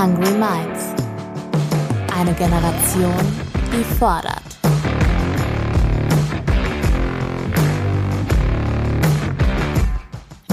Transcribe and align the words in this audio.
Hungry 0.00 0.30
Minds. 0.30 0.94
Eine 2.16 2.32
Generation, 2.34 3.12
die 3.72 3.82
fordert. 3.98 4.44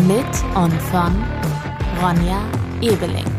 Mit 0.08 0.26
und 0.55 0.81
von 0.81 1.23
Ronja 2.02 2.42
Ebeling. 2.81 3.35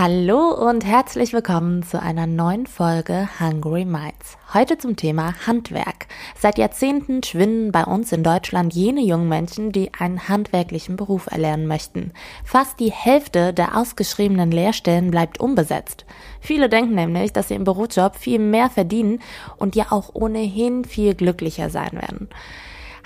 Hallo 0.00 0.50
und 0.52 0.84
herzlich 0.84 1.32
willkommen 1.32 1.82
zu 1.82 2.00
einer 2.00 2.28
neuen 2.28 2.68
Folge 2.68 3.28
Hungry 3.40 3.84
Minds. 3.84 4.38
Heute 4.54 4.78
zum 4.78 4.94
Thema 4.94 5.34
Handwerk. 5.44 6.06
Seit 6.38 6.56
Jahrzehnten 6.56 7.24
schwinden 7.24 7.72
bei 7.72 7.82
uns 7.82 8.12
in 8.12 8.22
Deutschland 8.22 8.72
jene 8.74 9.00
jungen 9.00 9.28
Menschen, 9.28 9.72
die 9.72 9.90
einen 9.98 10.28
handwerklichen 10.28 10.94
Beruf 10.94 11.26
erlernen 11.26 11.66
möchten. 11.66 12.12
Fast 12.44 12.78
die 12.78 12.92
Hälfte 12.92 13.52
der 13.52 13.76
ausgeschriebenen 13.76 14.52
Lehrstellen 14.52 15.10
bleibt 15.10 15.40
unbesetzt. 15.40 16.06
Viele 16.40 16.68
denken 16.68 16.94
nämlich, 16.94 17.32
dass 17.32 17.48
sie 17.48 17.54
im 17.54 17.64
Bürojob 17.64 18.14
viel 18.14 18.38
mehr 18.38 18.70
verdienen 18.70 19.20
und 19.56 19.74
ja 19.74 19.86
auch 19.90 20.10
ohnehin 20.14 20.84
viel 20.84 21.16
glücklicher 21.16 21.70
sein 21.70 21.94
werden. 21.94 22.28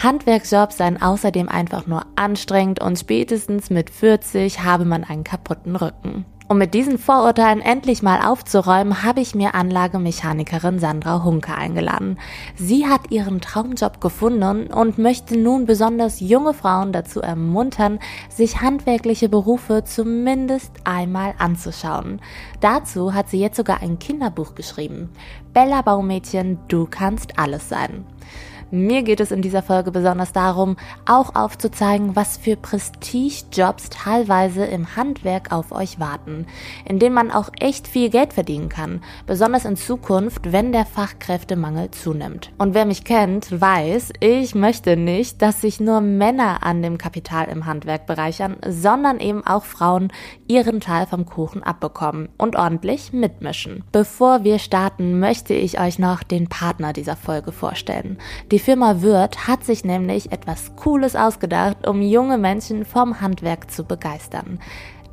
Handwerksjobs 0.02 0.78
seien 0.78 1.00
außerdem 1.00 1.48
einfach 1.48 1.86
nur 1.86 2.06
anstrengend 2.16 2.80
und 2.80 2.98
spätestens 2.98 3.70
mit 3.70 3.88
40 3.88 4.64
habe 4.64 4.84
man 4.84 5.04
einen 5.04 5.22
kaputten 5.22 5.76
Rücken. 5.76 6.24
Um 6.48 6.58
mit 6.58 6.74
diesen 6.74 6.98
Vorurteilen 6.98 7.62
endlich 7.62 8.02
mal 8.02 8.20
aufzuräumen, 8.20 9.04
habe 9.04 9.20
ich 9.20 9.34
mir 9.34 9.54
Anlagemechanikerin 9.54 10.80
Sandra 10.80 11.22
Hunke 11.24 11.54
eingeladen. 11.54 12.18
Sie 12.56 12.86
hat 12.86 13.10
ihren 13.10 13.40
Traumjob 13.40 14.02
gefunden 14.02 14.66
und 14.66 14.98
möchte 14.98 15.38
nun 15.38 15.64
besonders 15.64 16.20
junge 16.20 16.52
Frauen 16.52 16.92
dazu 16.92 17.20
ermuntern, 17.22 18.00
sich 18.28 18.60
handwerkliche 18.60 19.30
Berufe 19.30 19.84
zumindest 19.84 20.72
einmal 20.84 21.34
anzuschauen. 21.38 22.20
Dazu 22.60 23.14
hat 23.14 23.30
sie 23.30 23.40
jetzt 23.40 23.56
sogar 23.56 23.80
ein 23.80 23.98
Kinderbuch 23.98 24.54
geschrieben. 24.54 25.10
Bella 25.54 25.80
Baumädchen, 25.80 26.58
du 26.68 26.86
kannst 26.86 27.38
alles 27.38 27.68
sein. 27.68 28.04
Mir 28.74 29.02
geht 29.02 29.20
es 29.20 29.30
in 29.30 29.42
dieser 29.42 29.62
Folge 29.62 29.90
besonders 29.90 30.32
darum, 30.32 30.78
auch 31.04 31.34
aufzuzeigen, 31.34 32.16
was 32.16 32.38
für 32.38 32.56
Prestigejobs 32.56 33.90
teilweise 33.90 34.64
im 34.64 34.96
Handwerk 34.96 35.52
auf 35.52 35.72
euch 35.72 36.00
warten, 36.00 36.46
in 36.86 36.98
denen 36.98 37.14
man 37.14 37.30
auch 37.30 37.50
echt 37.60 37.86
viel 37.86 38.08
Geld 38.08 38.32
verdienen 38.32 38.70
kann, 38.70 39.02
besonders 39.26 39.66
in 39.66 39.76
Zukunft, 39.76 40.52
wenn 40.52 40.72
der 40.72 40.86
Fachkräftemangel 40.86 41.90
zunimmt. 41.90 42.50
Und 42.56 42.72
wer 42.72 42.86
mich 42.86 43.04
kennt, 43.04 43.60
weiß, 43.60 44.14
ich 44.20 44.54
möchte 44.54 44.96
nicht, 44.96 45.42
dass 45.42 45.60
sich 45.60 45.78
nur 45.78 46.00
Männer 46.00 46.62
an 46.62 46.80
dem 46.80 46.96
Kapital 46.96 47.48
im 47.48 47.66
Handwerk 47.66 48.06
bereichern, 48.06 48.56
sondern 48.66 49.20
eben 49.20 49.46
auch 49.46 49.64
Frauen 49.64 50.10
ihren 50.48 50.80
Teil 50.80 51.04
vom 51.04 51.26
Kuchen 51.26 51.62
abbekommen 51.62 52.30
und 52.38 52.56
ordentlich 52.56 53.12
mitmischen. 53.12 53.84
Bevor 53.92 54.44
wir 54.44 54.58
starten, 54.58 55.20
möchte 55.20 55.52
ich 55.52 55.78
euch 55.78 55.98
noch 55.98 56.22
den 56.22 56.48
Partner 56.48 56.94
dieser 56.94 57.16
Folge 57.16 57.52
vorstellen. 57.52 58.16
Die 58.50 58.61
Firma 58.62 59.02
Wirth 59.02 59.48
hat 59.48 59.64
sich 59.64 59.84
nämlich 59.84 60.30
etwas 60.30 60.76
Cooles 60.76 61.16
ausgedacht, 61.16 61.84
um 61.84 62.00
junge 62.00 62.38
Menschen 62.38 62.84
vom 62.84 63.20
Handwerk 63.20 63.72
zu 63.72 63.82
begeistern. 63.82 64.60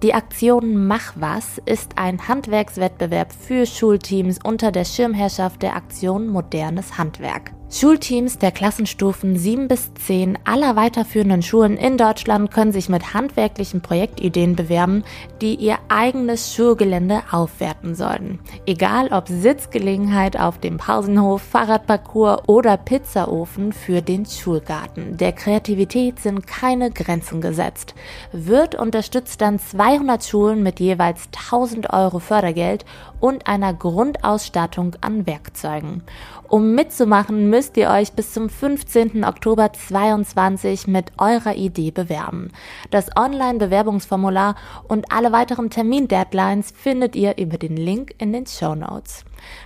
Die 0.03 0.13
Aktion 0.13 0.85
Mach 0.85 1.13
was 1.15 1.59
ist 1.65 1.97
ein 1.97 2.27
Handwerkswettbewerb 2.27 3.33
für 3.33 3.65
Schulteams 3.65 4.37
unter 4.43 4.71
der 4.71 4.85
Schirmherrschaft 4.85 5.63
der 5.63 5.75
Aktion 5.75 6.27
Modernes 6.27 6.99
Handwerk. 6.99 7.51
Schulteams 7.71 8.39
der 8.39 8.51
Klassenstufen 8.51 9.37
7 9.37 9.67
bis 9.67 9.93
10 9.93 10.39
aller 10.43 10.75
weiterführenden 10.75 11.43
Schulen 11.43 11.77
in 11.77 11.97
Deutschland 11.97 12.49
können 12.49 12.71
sich 12.71 12.89
mit 12.89 13.13
handwerklichen 13.13 13.81
Projektideen 13.81 14.55
bewerben, 14.55 15.03
die 15.39 15.53
ihr 15.53 15.77
eigenes 15.87 16.51
Schulgelände 16.51 17.21
aufwerten 17.29 17.93
sollen. 17.93 18.39
Egal 18.65 19.09
ob 19.11 19.27
Sitzgelegenheit 19.27 20.39
auf 20.39 20.57
dem 20.57 20.77
Pausenhof, 20.77 21.43
Fahrradparcours 21.43 22.41
oder 22.47 22.75
Pizzaofen 22.75 23.71
für 23.71 24.01
den 24.01 24.25
Schulgarten. 24.25 25.17
Der 25.17 25.31
Kreativität 25.31 26.19
sind 26.19 26.47
keine 26.47 26.89
Grenzen 26.89 27.39
gesetzt. 27.39 27.93
Wird 28.31 28.73
unterstützt 28.73 29.41
dann 29.41 29.59
200 29.59 30.23
Schulen 30.23 30.63
mit 30.63 30.79
jeweils 30.79 31.29
1000 31.51 31.93
Euro 31.93 32.17
Fördergeld 32.17 32.83
und 33.19 33.45
einer 33.47 33.75
Grundausstattung 33.75 34.95
an 35.01 35.27
Werkzeugen. 35.27 36.01
Um 36.49 36.73
mitzumachen, 36.73 37.51
müsst 37.51 37.77
ihr 37.77 37.91
euch 37.91 38.13
bis 38.13 38.33
zum 38.33 38.49
15. 38.49 39.23
Oktober 39.23 39.71
22 39.71 40.87
mit 40.87 41.11
eurer 41.19 41.53
Idee 41.53 41.91
bewerben. 41.91 42.49
Das 42.89 43.15
Online-Bewerbungsformular 43.15 44.55
und 44.87 45.11
alle 45.11 45.31
weiteren 45.31 45.69
Termin-Deadlines 45.69 46.71
findet 46.71 47.15
ihr 47.15 47.37
über 47.37 47.59
den 47.59 47.77
Link 47.77 48.15
in 48.17 48.33
den 48.33 48.47
Show 48.47 48.73
Notes. 48.73 49.25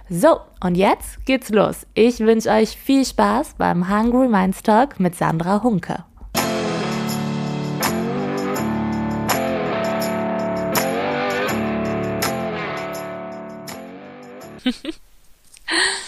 So, 0.10 0.42
und 0.62 0.76
jetzt 0.76 1.26
geht's 1.26 1.52
los. 1.52 1.88
Ich 1.94 2.20
wünsche 2.20 2.50
euch 2.50 2.78
viel 2.78 3.06
Spaß 3.06 3.54
beim 3.58 3.90
Hungry 3.90 4.28
Minds 4.28 4.62
Talk 4.62 5.00
mit 5.00 5.16
Sandra 5.16 5.64
Hunke. 5.64 6.04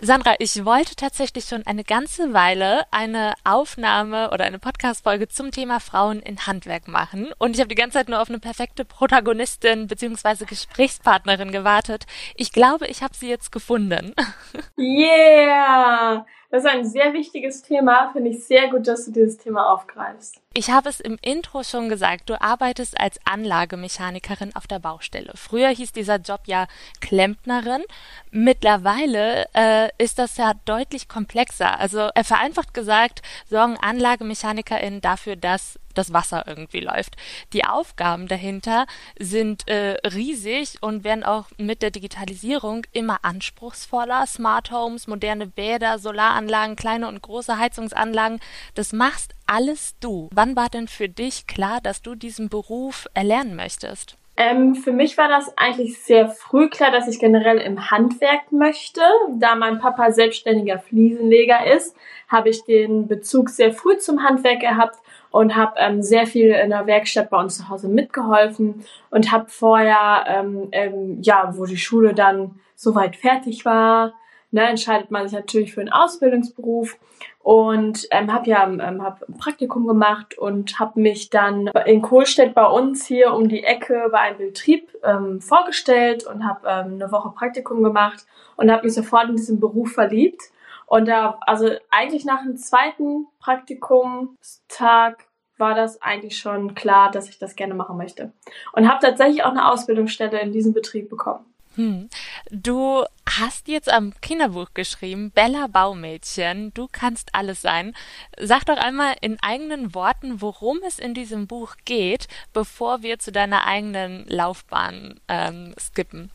Sandra, 0.00 0.34
ich 0.38 0.64
wollte 0.64 0.96
tatsächlich 0.96 1.44
schon 1.44 1.66
eine 1.66 1.84
ganze 1.84 2.32
Weile 2.32 2.84
eine 2.90 3.34
Aufnahme 3.44 4.30
oder 4.30 4.44
eine 4.44 4.58
Podcast-Folge 4.58 5.28
zum 5.28 5.50
Thema 5.50 5.80
Frauen 5.80 6.20
in 6.20 6.46
Handwerk 6.46 6.88
machen. 6.88 7.32
Und 7.38 7.54
ich 7.54 7.60
habe 7.60 7.68
die 7.68 7.74
ganze 7.74 7.98
Zeit 7.98 8.08
nur 8.08 8.20
auf 8.20 8.28
eine 8.28 8.38
perfekte 8.38 8.84
Protagonistin 8.84 9.86
bzw. 9.86 10.46
Gesprächspartnerin 10.46 11.52
gewartet. 11.52 12.06
Ich 12.34 12.52
glaube, 12.52 12.86
ich 12.86 13.02
habe 13.02 13.14
sie 13.14 13.28
jetzt 13.28 13.52
gefunden. 13.52 14.14
Yeah! 14.78 16.24
Das 16.54 16.62
ist 16.62 16.70
ein 16.70 16.84
sehr 16.84 17.12
wichtiges 17.14 17.62
Thema. 17.62 18.12
Finde 18.12 18.30
ich 18.30 18.44
sehr 18.44 18.68
gut, 18.70 18.86
dass 18.86 19.06
du 19.06 19.10
dieses 19.10 19.38
Thema 19.38 19.72
aufgreifst. 19.72 20.40
Ich 20.52 20.70
habe 20.70 20.88
es 20.88 21.00
im 21.00 21.18
Intro 21.20 21.64
schon 21.64 21.88
gesagt, 21.88 22.30
du 22.30 22.40
arbeitest 22.40 23.00
als 23.00 23.18
Anlagemechanikerin 23.24 24.54
auf 24.54 24.68
der 24.68 24.78
Baustelle. 24.78 25.32
Früher 25.34 25.70
hieß 25.70 25.90
dieser 25.90 26.18
Job 26.18 26.42
ja 26.46 26.68
Klempnerin. 27.00 27.82
Mittlerweile 28.30 29.46
äh, 29.52 29.88
ist 29.98 30.20
das 30.20 30.36
ja 30.36 30.52
deutlich 30.64 31.08
komplexer. 31.08 31.80
Also 31.80 32.10
äh, 32.14 32.22
vereinfacht 32.22 32.72
gesagt 32.72 33.22
sorgen 33.50 33.76
AnlagemechanikerInnen 33.76 35.00
dafür, 35.00 35.34
dass 35.34 35.80
das 35.94 36.12
Wasser 36.12 36.44
irgendwie 36.46 36.80
läuft. 36.80 37.16
Die 37.52 37.64
Aufgaben 37.64 38.28
dahinter 38.28 38.86
sind 39.18 39.68
äh, 39.68 39.96
riesig 40.06 40.78
und 40.80 41.04
werden 41.04 41.24
auch 41.24 41.46
mit 41.56 41.82
der 41.82 41.90
Digitalisierung 41.90 42.86
immer 42.92 43.18
anspruchsvoller. 43.22 44.26
Smart 44.26 44.70
Homes, 44.70 45.06
moderne 45.06 45.46
Bäder, 45.46 45.98
Solaranlagen, 45.98 46.76
kleine 46.76 47.08
und 47.08 47.22
große 47.22 47.58
Heizungsanlagen, 47.58 48.40
das 48.74 48.92
machst 48.92 49.34
alles 49.46 49.96
du. 50.00 50.28
Wann 50.32 50.56
war 50.56 50.68
denn 50.68 50.88
für 50.88 51.08
dich 51.08 51.46
klar, 51.46 51.80
dass 51.80 52.02
du 52.02 52.14
diesen 52.14 52.48
Beruf 52.48 53.06
erlernen 53.14 53.56
möchtest? 53.56 54.16
Ähm, 54.36 54.74
für 54.74 54.90
mich 54.90 55.16
war 55.16 55.28
das 55.28 55.56
eigentlich 55.56 55.98
sehr 56.00 56.28
früh 56.28 56.68
klar, 56.68 56.90
dass 56.90 57.06
ich 57.06 57.20
generell 57.20 57.58
im 57.58 57.90
Handwerk 57.90 58.50
möchte. 58.50 59.00
Da 59.36 59.54
mein 59.54 59.78
Papa 59.78 60.10
selbstständiger 60.10 60.80
Fliesenleger 60.80 61.72
ist, 61.72 61.96
habe 62.26 62.48
ich 62.48 62.64
den 62.64 63.06
Bezug 63.06 63.48
sehr 63.48 63.72
früh 63.72 63.96
zum 63.98 64.24
Handwerk 64.24 64.60
gehabt 64.60 64.98
und 65.34 65.56
habe 65.56 65.74
ähm, 65.78 66.00
sehr 66.00 66.28
viel 66.28 66.52
in 66.52 66.70
der 66.70 66.86
Werkstatt 66.86 67.28
bei 67.28 67.40
uns 67.40 67.56
zu 67.56 67.68
Hause 67.68 67.88
mitgeholfen 67.88 68.84
und 69.10 69.32
habe 69.32 69.46
vorher, 69.48 70.24
ähm, 70.28 70.68
ähm, 70.70 71.18
ja, 71.22 71.52
wo 71.56 71.66
die 71.66 71.76
Schule 71.76 72.14
dann 72.14 72.60
soweit 72.76 73.16
fertig 73.16 73.64
war, 73.64 74.14
ne, 74.52 74.62
entscheidet 74.62 75.10
man 75.10 75.26
sich 75.26 75.36
natürlich 75.36 75.74
für 75.74 75.80
einen 75.80 75.92
Ausbildungsberuf 75.92 76.96
und 77.42 78.06
ähm, 78.12 78.32
habe 78.32 78.48
ja 78.48 78.64
ähm, 78.64 79.02
hab 79.02 79.28
ein 79.28 79.36
Praktikum 79.36 79.88
gemacht 79.88 80.38
und 80.38 80.78
habe 80.78 81.00
mich 81.00 81.30
dann 81.30 81.66
in 81.84 82.00
Kohlstedt 82.00 82.54
bei 82.54 82.66
uns 82.66 83.04
hier 83.04 83.34
um 83.34 83.48
die 83.48 83.64
Ecke 83.64 84.10
bei 84.12 84.20
einem 84.20 84.38
Betrieb 84.38 84.88
ähm, 85.02 85.40
vorgestellt 85.40 86.24
und 86.28 86.46
habe 86.46 86.60
ähm, 86.68 86.94
eine 86.94 87.10
Woche 87.10 87.30
Praktikum 87.30 87.82
gemacht 87.82 88.24
und 88.56 88.70
habe 88.70 88.84
mich 88.84 88.94
sofort 88.94 89.30
in 89.30 89.34
diesen 89.34 89.58
Beruf 89.58 89.94
verliebt 89.94 90.52
und 90.86 91.06
da, 91.06 91.38
also 91.42 91.70
eigentlich 91.90 92.24
nach 92.24 92.42
dem 92.42 92.56
zweiten 92.56 93.26
Praktikumstag 93.40 95.26
war 95.56 95.74
das 95.74 96.02
eigentlich 96.02 96.38
schon 96.38 96.74
klar, 96.74 97.10
dass 97.10 97.28
ich 97.28 97.38
das 97.38 97.56
gerne 97.56 97.74
machen 97.74 97.96
möchte. 97.96 98.32
Und 98.72 98.88
habe 98.88 99.04
tatsächlich 99.04 99.44
auch 99.44 99.50
eine 99.50 99.70
Ausbildungsstelle 99.70 100.40
in 100.40 100.52
diesem 100.52 100.72
Betrieb 100.72 101.08
bekommen. 101.08 101.44
Hm. 101.76 102.08
Du 102.50 103.04
hast 103.26 103.66
jetzt 103.66 103.92
am 103.92 104.12
Kinderbuch 104.20 104.74
geschrieben, 104.74 105.32
Bella 105.32 105.66
Baumädchen, 105.66 106.72
du 106.74 106.88
kannst 106.90 107.34
alles 107.34 107.62
sein. 107.62 107.94
Sag 108.38 108.64
doch 108.66 108.76
einmal 108.76 109.16
in 109.20 109.38
eigenen 109.42 109.94
Worten, 109.94 110.40
worum 110.40 110.78
es 110.86 110.98
in 110.98 111.14
diesem 111.14 111.46
Buch 111.46 111.74
geht, 111.84 112.28
bevor 112.52 113.02
wir 113.02 113.18
zu 113.18 113.32
deiner 113.32 113.66
eigenen 113.66 114.24
Laufbahn 114.28 115.20
ähm, 115.28 115.74
skippen. 115.78 116.30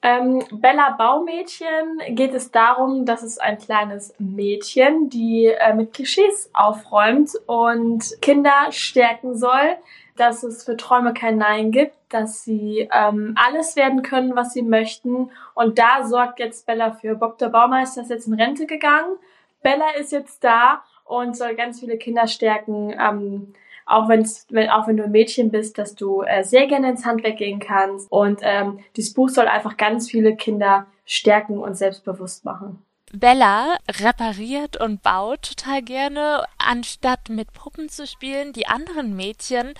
Ähm, 0.00 0.44
Bella 0.52 0.90
Baumädchen 0.90 1.98
geht 2.10 2.32
es 2.32 2.52
darum, 2.52 3.04
dass 3.04 3.22
es 3.22 3.38
ein 3.38 3.58
kleines 3.58 4.14
Mädchen, 4.18 5.10
die 5.10 5.46
äh, 5.46 5.74
mit 5.74 5.92
Klischees 5.92 6.50
aufräumt 6.52 7.32
und 7.46 8.04
Kinder 8.22 8.68
stärken 8.70 9.36
soll, 9.36 9.76
dass 10.16 10.44
es 10.44 10.64
für 10.64 10.76
Träume 10.76 11.14
kein 11.14 11.36
Nein 11.38 11.72
gibt, 11.72 11.96
dass 12.10 12.44
sie 12.44 12.88
ähm, 12.92 13.34
alles 13.36 13.74
werden 13.74 14.02
können, 14.02 14.36
was 14.36 14.52
sie 14.52 14.62
möchten. 14.62 15.30
Und 15.54 15.78
da 15.80 16.04
sorgt 16.04 16.38
jetzt 16.38 16.66
Bella 16.66 16.92
für. 16.92 17.16
Bob 17.16 17.38
der 17.38 17.48
Baumeister 17.48 18.02
ist 18.02 18.10
jetzt 18.10 18.28
in 18.28 18.34
Rente 18.34 18.66
gegangen. 18.66 19.16
Bella 19.62 19.90
ist 19.98 20.12
jetzt 20.12 20.44
da 20.44 20.84
und 21.04 21.36
soll 21.36 21.56
ganz 21.56 21.80
viele 21.80 21.98
Kinder 21.98 22.28
stärken. 22.28 22.94
Ähm, 22.98 23.54
auch, 23.88 24.08
wenn's, 24.08 24.46
wenn, 24.50 24.68
auch 24.68 24.86
wenn 24.86 24.96
du 24.96 25.04
ein 25.04 25.10
Mädchen 25.10 25.50
bist, 25.50 25.78
dass 25.78 25.94
du 25.94 26.22
äh, 26.22 26.44
sehr 26.44 26.66
gerne 26.66 26.90
ins 26.90 27.04
Handwerk 27.04 27.38
gehen 27.38 27.58
kannst. 27.58 28.10
Und 28.10 28.40
ähm, 28.42 28.80
dieses 28.96 29.14
Buch 29.14 29.28
soll 29.28 29.48
einfach 29.48 29.76
ganz 29.76 30.10
viele 30.10 30.36
Kinder 30.36 30.86
stärken 31.04 31.58
und 31.58 31.76
selbstbewusst 31.76 32.44
machen. 32.44 32.84
Bella 33.12 33.78
repariert 33.90 34.78
und 34.78 35.02
baut 35.02 35.40
total 35.56 35.82
gerne, 35.82 36.44
anstatt 36.58 37.30
mit 37.30 37.54
Puppen 37.54 37.88
zu 37.88 38.06
spielen. 38.06 38.52
Die 38.52 38.66
anderen 38.66 39.16
Mädchen 39.16 39.72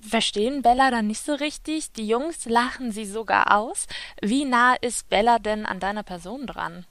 verstehen 0.00 0.62
Bella 0.62 0.90
dann 0.90 1.06
nicht 1.06 1.22
so 1.22 1.34
richtig. 1.34 1.92
Die 1.92 2.08
Jungs 2.08 2.46
lachen 2.46 2.92
sie 2.92 3.04
sogar 3.04 3.54
aus. 3.54 3.86
Wie 4.22 4.46
nah 4.46 4.74
ist 4.80 5.10
Bella 5.10 5.38
denn 5.38 5.66
an 5.66 5.80
deiner 5.80 6.02
Person 6.02 6.46
dran? 6.46 6.86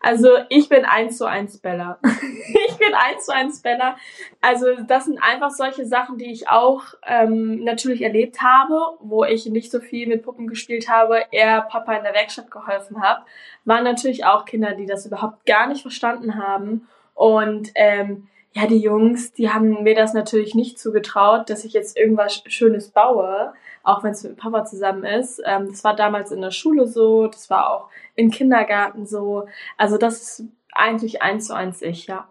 Also 0.00 0.28
ich 0.48 0.68
bin 0.68 0.84
eins 0.84 1.18
zu 1.18 1.26
eins 1.26 1.58
Bella. 1.58 1.98
ich 2.68 2.76
bin 2.76 2.94
eins 2.94 3.26
zu 3.26 3.32
eins 3.32 3.62
Bella. 3.62 3.96
Also 4.40 4.66
das 4.86 5.04
sind 5.04 5.22
einfach 5.22 5.50
solche 5.50 5.86
Sachen, 5.86 6.18
die 6.18 6.32
ich 6.32 6.48
auch 6.48 6.82
ähm, 7.06 7.62
natürlich 7.62 8.02
erlebt 8.02 8.42
habe, 8.42 8.96
wo 9.00 9.24
ich 9.24 9.46
nicht 9.46 9.70
so 9.70 9.80
viel 9.80 10.08
mit 10.08 10.22
Puppen 10.22 10.48
gespielt 10.48 10.88
habe, 10.88 11.22
eher 11.30 11.62
Papa 11.62 11.94
in 11.94 12.02
der 12.02 12.14
Werkstatt 12.14 12.50
geholfen 12.50 13.02
habe. 13.02 13.22
Waren 13.64 13.84
natürlich 13.84 14.24
auch 14.24 14.44
Kinder, 14.44 14.74
die 14.74 14.86
das 14.86 15.06
überhaupt 15.06 15.46
gar 15.46 15.68
nicht 15.68 15.82
verstanden 15.82 16.36
haben. 16.36 16.88
Und 17.14 17.70
ähm, 17.74 18.28
ja, 18.54 18.66
die 18.66 18.78
Jungs, 18.78 19.32
die 19.32 19.50
haben 19.50 19.82
mir 19.82 19.94
das 19.94 20.12
natürlich 20.12 20.54
nicht 20.54 20.78
zugetraut, 20.78 21.48
dass 21.48 21.64
ich 21.64 21.72
jetzt 21.72 21.96
irgendwas 21.96 22.42
Schönes 22.46 22.90
baue, 22.90 23.52
auch 23.82 24.02
wenn 24.02 24.12
es 24.12 24.22
mit 24.22 24.36
Papa 24.36 24.64
zusammen 24.64 25.04
ist. 25.04 25.40
Ähm, 25.44 25.68
das 25.68 25.84
war 25.84 25.96
damals 25.96 26.30
in 26.30 26.40
der 26.40 26.50
Schule 26.50 26.86
so, 26.86 27.26
das 27.26 27.50
war 27.50 27.70
auch 27.70 27.88
im 28.14 28.30
Kindergarten 28.30 29.06
so. 29.06 29.46
Also 29.76 29.98
das 29.98 30.22
ist 30.22 30.44
eigentlich 30.72 31.22
eins 31.22 31.48
zu 31.48 31.54
eins 31.54 31.82
ich, 31.82 32.06
ja. 32.06 32.28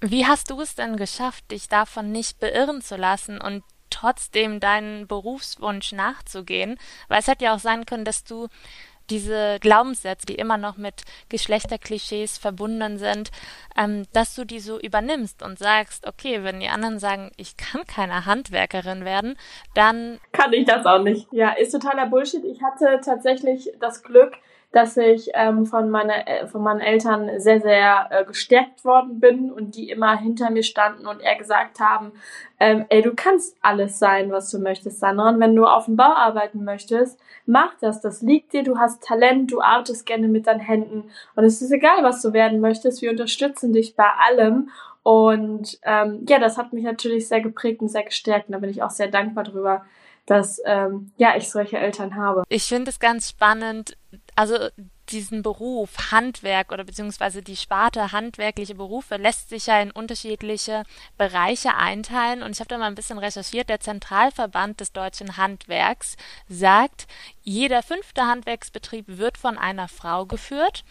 Wie 0.00 0.26
hast 0.26 0.50
du 0.50 0.60
es 0.60 0.74
denn 0.74 0.96
geschafft, 0.96 1.50
dich 1.50 1.68
davon 1.68 2.10
nicht 2.10 2.40
beirren 2.40 2.80
zu 2.80 2.96
lassen 2.96 3.40
und 3.40 3.62
trotzdem 3.90 4.58
deinen 4.60 5.06
Berufswunsch 5.06 5.92
nachzugehen? 5.92 6.78
Weil 7.08 7.20
es 7.20 7.28
hätte 7.28 7.44
ja 7.44 7.54
auch 7.54 7.58
sein 7.58 7.84
können, 7.84 8.04
dass 8.04 8.24
du 8.24 8.48
diese 9.10 9.58
Glaubenssätze, 9.60 10.26
die 10.26 10.36
immer 10.36 10.56
noch 10.56 10.76
mit 10.76 11.02
Geschlechterklischees 11.28 12.38
verbunden 12.38 12.98
sind, 12.98 13.30
ähm, 13.76 14.04
dass 14.12 14.34
du 14.34 14.44
die 14.44 14.60
so 14.60 14.78
übernimmst 14.78 15.42
und 15.42 15.58
sagst, 15.58 16.06
okay, 16.06 16.44
wenn 16.44 16.60
die 16.60 16.68
anderen 16.68 16.98
sagen, 16.98 17.30
ich 17.36 17.56
kann 17.56 17.86
keine 17.86 18.26
Handwerkerin 18.26 19.04
werden, 19.04 19.36
dann 19.74 20.20
kann 20.32 20.52
ich 20.52 20.66
das 20.66 20.86
auch 20.86 21.02
nicht. 21.02 21.26
Ja, 21.32 21.50
ist 21.50 21.72
totaler 21.72 22.06
Bullshit. 22.06 22.44
Ich 22.44 22.62
hatte 22.62 23.00
tatsächlich 23.04 23.72
das 23.80 24.02
Glück, 24.02 24.34
dass 24.72 24.96
ich 24.96 25.30
ähm, 25.34 25.66
von, 25.66 25.90
meiner, 25.90 26.28
äh, 26.28 26.46
von 26.46 26.62
meinen 26.62 26.80
Eltern 26.80 27.40
sehr, 27.40 27.60
sehr 27.60 28.06
äh, 28.10 28.24
gestärkt 28.24 28.84
worden 28.84 29.18
bin 29.18 29.50
und 29.50 29.74
die 29.74 29.90
immer 29.90 30.16
hinter 30.16 30.50
mir 30.50 30.62
standen 30.62 31.06
und 31.06 31.20
eher 31.20 31.36
gesagt 31.36 31.80
haben, 31.80 32.12
ähm, 32.60 32.86
ey, 32.88 33.02
du 33.02 33.14
kannst 33.14 33.56
alles 33.62 33.98
sein, 33.98 34.30
was 34.30 34.50
du 34.50 34.58
möchtest, 34.60 35.00
Sandra. 35.00 35.30
Und 35.30 35.40
wenn 35.40 35.56
du 35.56 35.66
auf 35.66 35.86
dem 35.86 35.96
Bau 35.96 36.12
arbeiten 36.14 36.62
möchtest, 36.62 37.18
mach 37.46 37.74
das. 37.80 38.00
Das 38.00 38.22
liegt 38.22 38.52
dir, 38.52 38.62
du 38.62 38.78
hast 38.78 39.02
Talent, 39.02 39.50
du 39.50 39.60
arbeitest 39.60 40.06
gerne 40.06 40.28
mit 40.28 40.46
deinen 40.46 40.60
Händen. 40.60 41.10
Und 41.34 41.44
es 41.44 41.60
ist 41.62 41.72
egal, 41.72 42.04
was 42.04 42.22
du 42.22 42.32
werden 42.32 42.60
möchtest. 42.60 43.02
Wir 43.02 43.10
unterstützen 43.10 43.72
dich 43.72 43.96
bei 43.96 44.08
allem. 44.28 44.70
Und 45.02 45.80
ähm, 45.82 46.24
ja, 46.28 46.38
das 46.38 46.58
hat 46.58 46.72
mich 46.72 46.84
natürlich 46.84 47.26
sehr 47.26 47.40
geprägt 47.40 47.80
und 47.80 47.88
sehr 47.88 48.04
gestärkt. 48.04 48.48
Und 48.48 48.52
da 48.52 48.58
bin 48.58 48.70
ich 48.70 48.82
auch 48.82 48.90
sehr 48.90 49.08
dankbar 49.08 49.44
drüber, 49.44 49.84
dass 50.26 50.60
ähm, 50.64 51.10
ja 51.16 51.36
ich 51.36 51.50
solche 51.50 51.78
Eltern 51.78 52.14
habe. 52.14 52.44
Ich 52.48 52.64
finde 52.64 52.90
es 52.90 53.00
ganz 53.00 53.30
spannend, 53.30 53.96
also 54.40 54.70
diesen 55.10 55.42
Beruf 55.42 56.12
Handwerk 56.12 56.72
oder 56.72 56.84
beziehungsweise 56.84 57.42
die 57.42 57.56
Sparte 57.56 58.10
handwerkliche 58.10 58.74
Berufe 58.74 59.16
lässt 59.16 59.50
sich 59.50 59.66
ja 59.66 59.82
in 59.82 59.90
unterschiedliche 59.90 60.84
Bereiche 61.18 61.74
einteilen 61.74 62.42
und 62.42 62.52
ich 62.52 62.60
habe 62.60 62.68
da 62.68 62.78
mal 62.78 62.86
ein 62.86 62.94
bisschen 62.94 63.18
recherchiert. 63.18 63.68
Der 63.68 63.80
Zentralverband 63.80 64.80
des 64.80 64.92
deutschen 64.92 65.36
Handwerks 65.36 66.16
sagt, 66.48 67.06
jeder 67.42 67.82
fünfte 67.82 68.22
Handwerksbetrieb 68.22 69.04
wird 69.08 69.36
von 69.36 69.58
einer 69.58 69.88
Frau 69.88 70.24
geführt. 70.24 70.84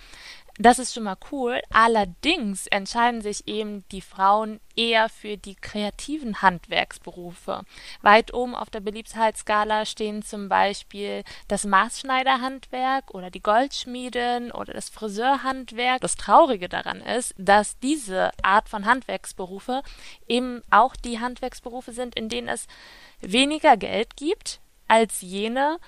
Das 0.61 0.77
ist 0.77 0.93
schon 0.93 1.03
mal 1.03 1.15
cool. 1.31 1.61
Allerdings 1.71 2.67
entscheiden 2.67 3.21
sich 3.21 3.47
eben 3.47 3.87
die 3.93 4.01
Frauen 4.01 4.59
eher 4.75 5.07
für 5.07 5.37
die 5.37 5.55
kreativen 5.55 6.41
Handwerksberufe. 6.41 7.61
Weit 8.01 8.33
oben 8.33 8.55
auf 8.55 8.69
der 8.69 8.81
Beliebtheitsskala 8.81 9.85
stehen 9.85 10.21
zum 10.21 10.49
Beispiel 10.49 11.23
das 11.47 11.65
Maßschneiderhandwerk 11.65 13.13
oder 13.13 13.31
die 13.31 13.41
Goldschmieden 13.41 14.51
oder 14.51 14.73
das 14.73 14.89
Friseurhandwerk. 14.89 16.01
Das 16.01 16.15
Traurige 16.15 16.67
daran 16.67 16.99
ist, 16.99 17.33
dass 17.37 17.79
diese 17.79 18.31
Art 18.43 18.67
von 18.67 18.85
Handwerksberufe 18.85 19.81
eben 20.27 20.61
auch 20.71 20.97
die 20.97 21.21
Handwerksberufe 21.21 21.93
sind, 21.93 22.15
in 22.15 22.27
denen 22.27 22.49
es 22.49 22.67
weniger 23.21 23.77
Geld 23.77 24.17
gibt 24.17 24.59
als 24.89 25.21
jene, 25.21 25.79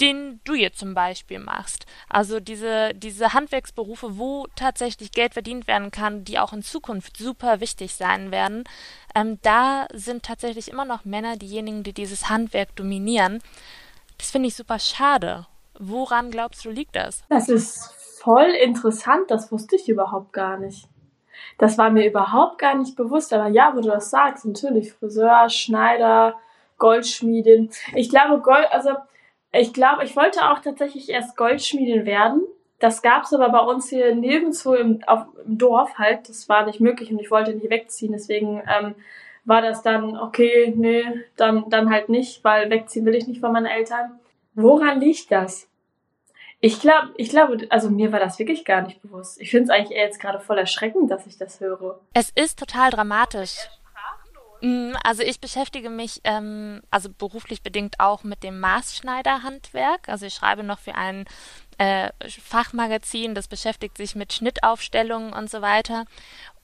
den 0.00 0.40
du 0.44 0.54
jetzt 0.54 0.78
zum 0.78 0.94
Beispiel 0.94 1.38
machst. 1.38 1.86
Also 2.08 2.40
diese, 2.40 2.92
diese 2.94 3.34
Handwerksberufe, 3.34 4.18
wo 4.18 4.46
tatsächlich 4.56 5.12
Geld 5.12 5.34
verdient 5.34 5.66
werden 5.66 5.90
kann, 5.90 6.24
die 6.24 6.38
auch 6.38 6.52
in 6.52 6.62
Zukunft 6.62 7.16
super 7.16 7.60
wichtig 7.60 7.94
sein 7.94 8.30
werden, 8.30 8.64
ähm, 9.14 9.38
da 9.42 9.86
sind 9.92 10.24
tatsächlich 10.24 10.70
immer 10.70 10.84
noch 10.84 11.04
Männer 11.04 11.36
diejenigen, 11.36 11.82
die 11.82 11.92
dieses 11.92 12.28
Handwerk 12.28 12.74
dominieren. 12.76 13.40
Das 14.18 14.30
finde 14.30 14.48
ich 14.48 14.56
super 14.56 14.78
schade. 14.78 15.46
Woran 15.78 16.30
glaubst 16.30 16.64
du, 16.64 16.70
liegt 16.70 16.96
das? 16.96 17.22
Das 17.28 17.48
ist 17.48 17.92
voll 18.20 18.50
interessant, 18.62 19.30
das 19.30 19.50
wusste 19.50 19.76
ich 19.76 19.88
überhaupt 19.88 20.32
gar 20.32 20.58
nicht. 20.58 20.88
Das 21.58 21.76
war 21.78 21.90
mir 21.90 22.06
überhaupt 22.06 22.58
gar 22.58 22.74
nicht 22.76 22.96
bewusst, 22.96 23.32
aber 23.32 23.48
ja, 23.48 23.72
wo 23.74 23.80
du 23.80 23.88
das 23.88 24.10
sagst, 24.10 24.44
natürlich 24.44 24.92
Friseur, 24.92 25.48
Schneider, 25.48 26.36
Goldschmiedin. 26.78 27.70
Ich 27.94 28.10
glaube, 28.10 28.40
Gold, 28.42 28.66
also 28.70 28.90
ich 29.52 29.72
glaube, 29.72 30.04
ich 30.04 30.16
wollte 30.16 30.50
auch 30.50 30.60
tatsächlich 30.60 31.08
erst 31.08 31.36
Goldschmiedin 31.36 32.06
werden. 32.06 32.42
Das 32.78 33.02
gab's 33.02 33.32
aber 33.32 33.50
bei 33.50 33.60
uns 33.60 33.88
hier 33.88 34.14
nirgendwo 34.14 34.74
im, 34.74 35.02
auf, 35.06 35.26
im 35.46 35.58
Dorf 35.58 35.98
halt. 35.98 36.28
Das 36.28 36.48
war 36.48 36.66
nicht 36.66 36.80
möglich 36.80 37.12
und 37.12 37.20
ich 37.20 37.30
wollte 37.30 37.54
nicht 37.54 37.70
wegziehen. 37.70 38.12
Deswegen 38.12 38.62
ähm, 38.66 38.94
war 39.44 39.62
das 39.62 39.82
dann, 39.82 40.16
okay, 40.16 40.72
nee, 40.76 41.04
dann, 41.36 41.68
dann 41.68 41.90
halt 41.90 42.08
nicht, 42.08 42.42
weil 42.42 42.70
wegziehen 42.70 43.04
will 43.04 43.14
ich 43.14 43.26
nicht 43.26 43.40
von 43.40 43.52
meinen 43.52 43.66
Eltern. 43.66 44.18
Woran 44.54 45.00
liegt 45.00 45.30
das? 45.30 45.68
Ich 46.60 46.80
glaube, 46.80 47.08
ich 47.16 47.28
glaube, 47.30 47.66
also 47.70 47.90
mir 47.90 48.12
war 48.12 48.20
das 48.20 48.38
wirklich 48.38 48.64
gar 48.64 48.82
nicht 48.82 49.02
bewusst. 49.02 49.40
Ich 49.40 49.50
finde 49.50 49.64
es 49.64 49.70
eigentlich 49.70 49.96
eher 49.96 50.04
jetzt 50.04 50.20
gerade 50.20 50.38
voll 50.38 50.58
erschreckend, 50.58 51.10
dass 51.10 51.26
ich 51.26 51.36
das 51.36 51.60
höre. 51.60 51.98
Es 52.14 52.30
ist 52.30 52.58
total 52.58 52.90
dramatisch. 52.90 53.68
Mm, 54.62 54.92
also 55.02 55.22
ich 55.22 55.40
beschäftige 55.40 55.90
mich, 55.90 56.20
ähm, 56.22 56.82
also 56.90 57.10
beruflich 57.10 57.62
bedingt 57.62 57.98
auch 57.98 58.22
mit 58.22 58.44
dem 58.44 58.60
Maßschneiderhandwerk. 58.60 60.08
Also 60.08 60.26
ich 60.26 60.34
schreibe 60.34 60.62
noch 60.62 60.78
für 60.78 60.94
ein 60.94 61.24
äh, 61.78 62.10
Fachmagazin, 62.28 63.34
das 63.34 63.48
beschäftigt 63.48 63.96
sich 63.96 64.14
mit 64.14 64.32
Schnittaufstellungen 64.32 65.32
und 65.32 65.50
so 65.50 65.62
weiter. 65.62 66.04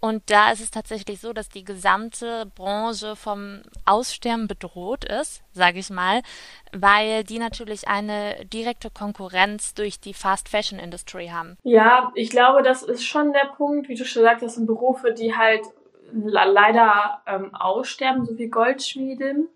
Und 0.01 0.31
da 0.31 0.53
ist 0.53 0.61
es 0.61 0.71
tatsächlich 0.71 1.21
so, 1.21 1.33
dass 1.33 1.49
die 1.49 1.65
gesamte 1.65 2.47
Branche 2.55 3.17
vom 3.17 3.63
Aussterben 3.85 4.47
bedroht 4.47 5.05
ist, 5.05 5.43
sage 5.53 5.81
ich 5.81 5.91
mal, 5.91 6.23
weil 6.73 7.25
die 7.25 7.41
natürlich 7.41 7.89
eine 7.89 8.45
direkte 8.45 8.91
Konkurrenz 8.91 9.75
durch 9.75 9.99
die 9.99 10.15
Fast 10.15 10.49
Fashion 10.49 10.79
Industry 10.79 11.29
haben. 11.29 11.57
Ja, 11.65 12.13
ich 12.15 12.31
glaube, 12.31 12.63
das 12.63 12.85
ist 12.85 13.05
schon 13.05 13.33
der 13.33 13.47
Punkt, 13.57 13.89
wie 13.89 13.97
du 13.97 14.05
schon 14.05 14.23
sagst, 14.23 14.45
das 14.45 14.55
sind 14.55 14.67
Berufe, 14.67 15.13
die 15.13 15.37
halt 15.37 15.63
leider 16.13 17.23
ähm, 17.27 17.55
aussterben, 17.55 18.25
so 18.25 18.39
wie 18.39 18.49
Goldschmieden 18.49 19.49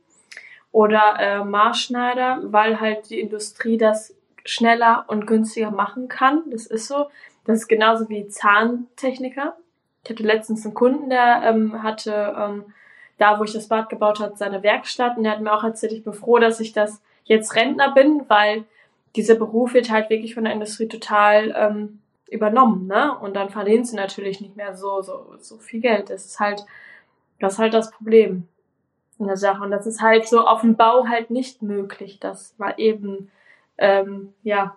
oder 0.71 1.17
äh, 1.19 1.45
Marschneider, 1.45 2.41
weil 2.45 2.81
halt 2.81 3.11
die 3.11 3.21
Industrie 3.21 3.79
das 3.79 4.15
schneller 4.45 5.05
und 5.09 5.27
günstiger 5.27 5.71
machen 5.71 6.09
kann. 6.09 6.43
Das 6.51 6.67
ist 6.67 6.89
so. 6.89 7.07
Das 7.45 7.59
ist 7.59 7.69
genauso 7.69 8.09
wie 8.09 8.29
Zahntechniker. 8.29 9.57
Ich 10.05 10.11
hatte 10.11 10.23
letztens 10.23 10.65
einen 10.65 10.75
Kunden, 10.75 11.11
der 11.11 11.43
ähm, 11.45 11.83
hatte 11.83 12.35
ähm, 12.39 12.65
da, 13.19 13.39
wo 13.39 13.45
ich 13.45 13.53
das 13.53 13.69
Bad 13.69 13.89
gebaut 13.89 14.21
habe, 14.21 14.37
seine 14.37 14.63
Werkstatt 14.63 15.17
und 15.17 15.25
der 15.25 15.33
hat 15.33 15.41
mir 15.41 15.53
auch 15.53 15.65
erzählt, 15.65 15.93
ich 15.93 16.05
bin 16.05 16.13
froh, 16.13 16.39
dass 16.39 16.61
ich 16.61 16.73
das 16.73 17.01
jetzt 17.25 17.55
Rentner 17.55 17.93
bin, 17.93 18.23
weil 18.29 18.65
dieser 19.15 19.35
Beruf 19.35 19.75
wird 19.75 19.91
halt 19.91 20.11
wirklich 20.11 20.35
von 20.35 20.45
der 20.45 20.53
Industrie 20.53 20.89
total 20.89 21.55
ähm, 21.57 22.02
übernommen, 22.33 22.87
ne? 22.87 23.17
Und 23.19 23.35
dann 23.37 23.51
verdienen 23.51 23.85
sie 23.85 23.97
natürlich 23.97 24.41
nicht 24.41 24.57
mehr 24.57 24.75
so, 24.75 25.03
so, 25.03 25.35
so 25.39 25.59
viel 25.59 25.81
Geld. 25.81 26.11
Das 26.11 26.25
ist 26.25 26.41
halt, 26.41 26.65
das 27.39 27.55
ist 27.55 27.59
halt 27.59 27.75
das 27.75 27.91
Problem 27.91 28.49
in 29.19 29.27
der 29.27 29.37
Sache. 29.37 29.63
Und 29.63 29.71
das 29.71 29.87
ist 29.87 30.01
halt 30.01 30.27
so 30.27 30.47
auf 30.47 30.63
dem 30.63 30.77
Bau 30.77 31.07
halt 31.09 31.31
nicht 31.31 31.63
möglich, 31.63 32.19
dass 32.21 32.59
mal 32.59 32.75
eben 32.77 33.31
ähm, 33.79 34.35
ja, 34.43 34.77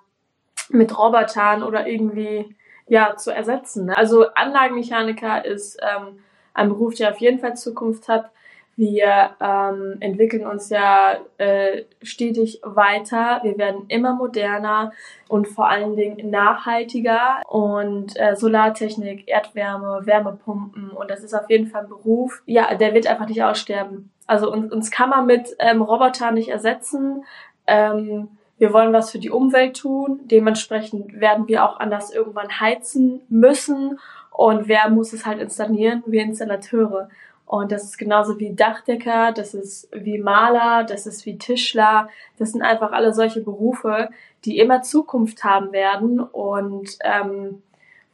mit 0.70 0.98
Robotern 0.98 1.64
oder 1.64 1.88
irgendwie 1.88 2.56
ja 2.88 3.16
zu 3.16 3.32
ersetzen. 3.32 3.86
Ne? 3.86 3.98
Also 3.98 4.28
Anlagenmechaniker 4.34 5.46
ist 5.46 5.80
ähm, 5.82 6.20
ein 6.54 6.70
Beruf, 6.70 6.96
der 6.96 7.12
auf 7.12 7.18
jeden 7.18 7.40
Fall 7.40 7.56
Zukunft 7.56 8.08
hat. 8.08 8.32
Wir 8.78 9.32
ähm, 9.40 9.98
entwickeln 10.02 10.46
uns 10.46 10.70
ja 10.70 11.18
äh, 11.38 11.84
stetig 12.02 12.60
weiter. 12.64 13.40
Wir 13.44 13.58
werden 13.58 13.86
immer 13.88 14.16
moderner 14.16 14.92
und 15.30 15.48
vor 15.48 15.70
allen 15.70 15.96
Dingen 15.96 16.30
nachhaltiger. 16.30 17.42
Und 17.48 18.20
äh, 18.20 18.36
Solartechnik, 18.36 19.28
Erdwärme, 19.28 20.02
Wärmepumpen 20.04 20.90
und 20.90 21.10
das 21.10 21.24
ist 21.24 21.34
auf 21.34 21.50
jeden 21.50 21.68
Fall 21.68 21.84
ein 21.84 21.90
Beruf, 21.90 22.44
ja, 22.46 22.74
der 22.76 22.94
wird 22.94 23.08
einfach 23.08 23.28
nicht 23.28 23.44
aussterben. 23.44 24.12
Also 24.28 24.52
uns, 24.52 24.72
uns 24.72 24.92
kann 24.92 25.10
man 25.10 25.26
mit 25.26 25.56
ähm, 25.60 25.82
Robotern 25.82 26.34
nicht 26.34 26.50
ersetzen. 26.50 27.24
Ähm, 27.68 28.30
wir 28.58 28.74
wollen 28.74 28.94
was 28.94 29.12
für 29.12 29.20
die 29.20 29.30
Umwelt 29.30 29.78
tun. 29.78 30.22
Dementsprechend 30.24 31.20
werden 31.20 31.48
wir 31.48 31.66
auch 31.66 31.80
anders 31.80 32.14
irgendwann 32.14 32.60
heizen 32.60 33.22
müssen. 33.30 34.00
Und 34.32 34.68
wer 34.68 34.90
muss 34.90 35.14
es 35.14 35.26
halt 35.26 35.40
installieren? 35.40 36.04
Wir 36.06 36.24
Installateure. 36.24 37.10
Und 37.46 37.72
das 37.72 37.84
ist 37.84 37.98
genauso 37.98 38.40
wie 38.40 38.56
Dachdecker, 38.56 39.32
das 39.32 39.54
ist 39.54 39.88
wie 39.92 40.18
Maler, 40.18 40.84
das 40.84 41.06
ist 41.06 41.26
wie 41.26 41.38
Tischler. 41.38 42.10
Das 42.38 42.52
sind 42.52 42.64
einfach 42.64 42.92
alle 42.92 43.14
solche 43.14 43.42
Berufe, 43.42 44.10
die 44.46 44.58
immer 44.58 44.82
Zukunft 44.82 45.44
haben 45.44 45.72
werden 45.72 46.20
und 46.20 46.98
ähm, 47.04 47.62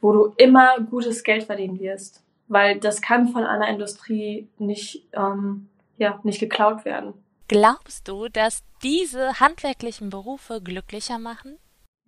wo 0.00 0.12
du 0.12 0.34
immer 0.36 0.80
gutes 0.80 1.24
Geld 1.24 1.44
verdienen 1.44 1.80
wirst. 1.80 2.22
Weil 2.48 2.78
das 2.78 3.00
kann 3.00 3.28
von 3.28 3.44
einer 3.44 3.68
Industrie 3.68 4.48
nicht, 4.58 5.06
ähm, 5.14 5.68
ja, 5.96 6.20
nicht 6.24 6.40
geklaut 6.40 6.84
werden. 6.84 7.14
Glaubst 7.48 8.08
du, 8.08 8.28
dass 8.28 8.62
diese 8.82 9.40
handwerklichen 9.40 10.10
Berufe 10.10 10.60
glücklicher 10.62 11.18
machen? 11.18 11.58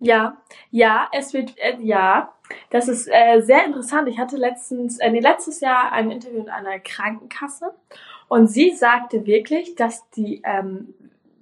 Ja, 0.05 0.37
ja, 0.69 1.07
es 1.13 1.33
wird, 1.33 1.57
äh, 1.57 1.77
ja, 1.81 2.31
das 2.69 2.87
ist 2.87 3.07
äh, 3.07 3.41
sehr 3.41 3.65
interessant. 3.65 4.07
Ich 4.07 4.19
hatte 4.19 4.37
letztens, 4.37 4.99
äh, 4.99 5.09
nee, 5.09 5.19
letztes 5.19 5.61
Jahr 5.61 5.91
ein 5.91 6.11
Interview 6.11 6.41
in 6.41 6.49
einer 6.49 6.77
Krankenkasse 6.77 7.73
und 8.27 8.45
sie 8.45 8.69
sagte 8.69 9.25
wirklich, 9.25 9.73
dass 9.73 10.07
die, 10.11 10.43
ähm, 10.45 10.93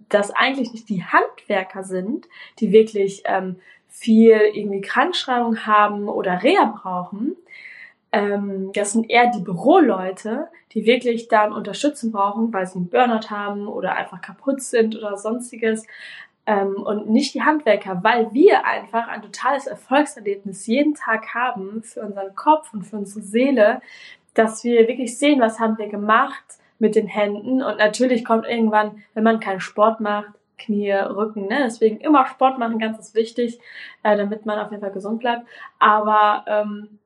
dass 0.08 0.32
eigentlich 0.32 0.72
nicht 0.72 0.88
die 0.88 1.04
Handwerker 1.04 1.84
sind, 1.84 2.30
die 2.60 2.72
wirklich 2.72 3.24
ähm, 3.26 3.58
viel 3.90 4.40
irgendwie 4.54 4.80
Krankschreibung 4.80 5.66
haben 5.66 6.08
oder 6.08 6.42
Reha 6.42 6.64
brauchen. 6.64 7.36
Ähm, 8.14 8.72
das 8.74 8.94
sind 8.94 9.10
eher 9.10 9.30
die 9.30 9.42
Büroleute, 9.42 10.48
die 10.72 10.86
wirklich 10.86 11.28
dann 11.28 11.52
Unterstützung 11.52 12.14
brauchen, 12.14 12.54
weil 12.54 12.66
sie 12.66 12.78
einen 12.78 12.88
Burnout 12.88 13.30
haben 13.30 13.68
oder 13.68 13.96
einfach 13.96 14.22
kaputt 14.22 14.62
sind 14.62 14.96
oder 14.96 15.18
sonstiges 15.18 15.86
ähm, 16.46 16.76
und 16.76 17.10
nicht 17.10 17.34
die 17.34 17.44
Handwerker, 17.44 18.04
weil 18.04 18.34
wir 18.34 18.66
einfach 18.66 19.08
ein 19.08 19.22
totales 19.22 19.68
Erfolgserlebnis 19.68 20.68
jeden 20.68 20.94
Tag 20.94 21.34
haben 21.34 21.84
für 21.84 22.02
unseren 22.02 22.36
Kopf 22.36 22.74
und 22.74 22.84
für 22.84 22.98
unsere 22.98 23.22
Seele, 23.22 23.82
dass 24.34 24.64
wir 24.64 24.88
wirklich 24.88 25.18
sehen, 25.18 25.40
was 25.40 25.60
haben 25.60 25.78
wir 25.78 25.88
gemacht 25.88 26.44
mit 26.80 26.96
den 26.96 27.08
Händen 27.08 27.62
und 27.62 27.78
natürlich 27.78 28.26
kommt 28.26 28.46
irgendwann, 28.46 29.04
wenn 29.14 29.24
man 29.24 29.40
keinen 29.40 29.62
Sport 29.62 30.02
macht, 30.02 30.34
Knie, 30.58 30.92
Rücken, 30.92 31.48
ne? 31.48 31.62
Deswegen 31.66 31.98
immer 31.98 32.26
Sport 32.26 32.58
machen, 32.58 32.80
ganz 32.80 33.00
ist 33.00 33.16
wichtig, 33.16 33.60
äh, 34.04 34.16
damit 34.18 34.46
man 34.46 34.60
auf 34.60 34.72
jeden 34.72 34.82
Fall 34.82 34.92
gesund 34.92 35.20
bleibt. 35.20 35.46
Aber 35.80 36.46
ähm, 36.48 37.00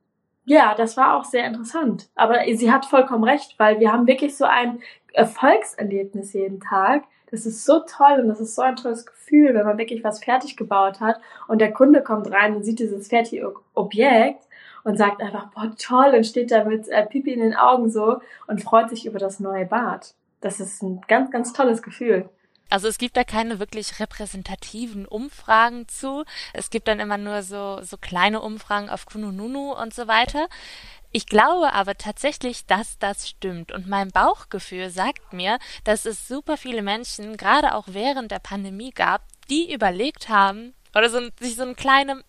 ja, 0.46 0.76
das 0.76 0.96
war 0.98 1.16
auch 1.16 1.24
sehr 1.26 1.46
interessant. 1.46 2.10
Aber 2.16 2.40
sie 2.56 2.72
hat 2.72 2.86
vollkommen 2.86 3.24
recht, 3.24 3.56
weil 3.58 3.80
wir 3.80 3.92
haben 3.92 4.08
wirklich 4.08 4.38
so 4.38 4.46
ein 4.46 4.80
Erfolgserlebnis 5.14 6.34
jeden 6.34 6.60
Tag, 6.60 7.04
das 7.30 7.46
ist 7.46 7.66
so 7.66 7.80
toll 7.80 8.22
und 8.22 8.30
das 8.30 8.40
ist 8.40 8.56
so 8.56 8.62
ein 8.62 8.76
tolles 8.76 9.06
Gefühl, 9.06 9.54
wenn 9.54 9.66
man 9.66 9.78
wirklich 9.78 10.04
was 10.04 10.24
fertig 10.24 10.56
gebaut 10.56 11.00
hat 11.00 11.20
und 11.48 11.60
der 11.60 11.74
Kunde 11.74 12.02
kommt 12.02 12.32
rein 12.32 12.56
und 12.56 12.64
sieht 12.64 12.80
dieses 12.80 13.10
fertige 13.10 13.54
Objekt 13.74 14.44
und 14.84 14.98
sagt 14.98 15.22
einfach, 15.22 15.48
boah, 15.52 15.74
toll, 15.78 16.14
und 16.16 16.26
steht 16.26 16.52
da 16.52 16.64
mit 16.64 16.88
äh, 16.88 17.06
Pipi 17.06 17.34
in 17.34 17.42
den 17.42 17.56
Augen 17.56 17.90
so 17.90 18.22
und 18.48 18.64
freut 18.64 18.90
sich 18.90 19.06
über 19.06 19.20
das 19.20 19.40
neue 19.40 19.66
Bad. 19.66 20.14
Das 20.40 20.60
ist 20.60 20.82
ein 20.82 21.02
ganz, 21.08 21.30
ganz 21.32 21.52
tolles 21.52 21.82
Gefühl. 21.82 22.30
Also 22.70 22.88
es 22.88 22.98
gibt 22.98 23.16
da 23.16 23.24
keine 23.24 23.60
wirklich 23.60 24.00
repräsentativen 24.00 25.06
Umfragen 25.06 25.88
zu. 25.88 26.26
Es 26.54 26.70
gibt 26.70 26.88
dann 26.88 27.00
immer 27.00 27.18
nur 27.18 27.42
so, 27.42 27.82
so 27.82 27.98
kleine 27.98 28.42
Umfragen 28.42 28.90
auf 28.90 29.06
Kunununu 29.06 29.74
und 29.74 29.94
so 29.94 30.08
weiter. 30.08 30.48
Ich 31.12 31.26
glaube 31.26 31.74
aber 31.74 31.96
tatsächlich, 31.96 32.66
dass 32.66 33.00
das 33.00 33.30
stimmt. 33.30 33.72
Und 33.72 33.88
mein 33.88 34.10
Bauchgefühl 34.10 34.90
sagt 34.90 35.34
mir, 35.34 35.58
dass 35.84 36.06
es 36.06 36.28
super 36.28 36.58
viele 36.58 36.82
Menschen, 36.82 37.38
gerade 37.38 37.76
auch 37.76 37.86
während 37.88 38.32
der 38.32 38.40
Pandemie 38.40 38.92
gab, 38.92 39.24
die 39.50 39.74
überlegt 39.74 40.30
haben, 40.30 40.74
oder 40.98 41.10
so, 41.10 41.20
sich 41.40 41.56
so 41.56 41.64
ein 41.64 41.76
kleines 41.76 42.24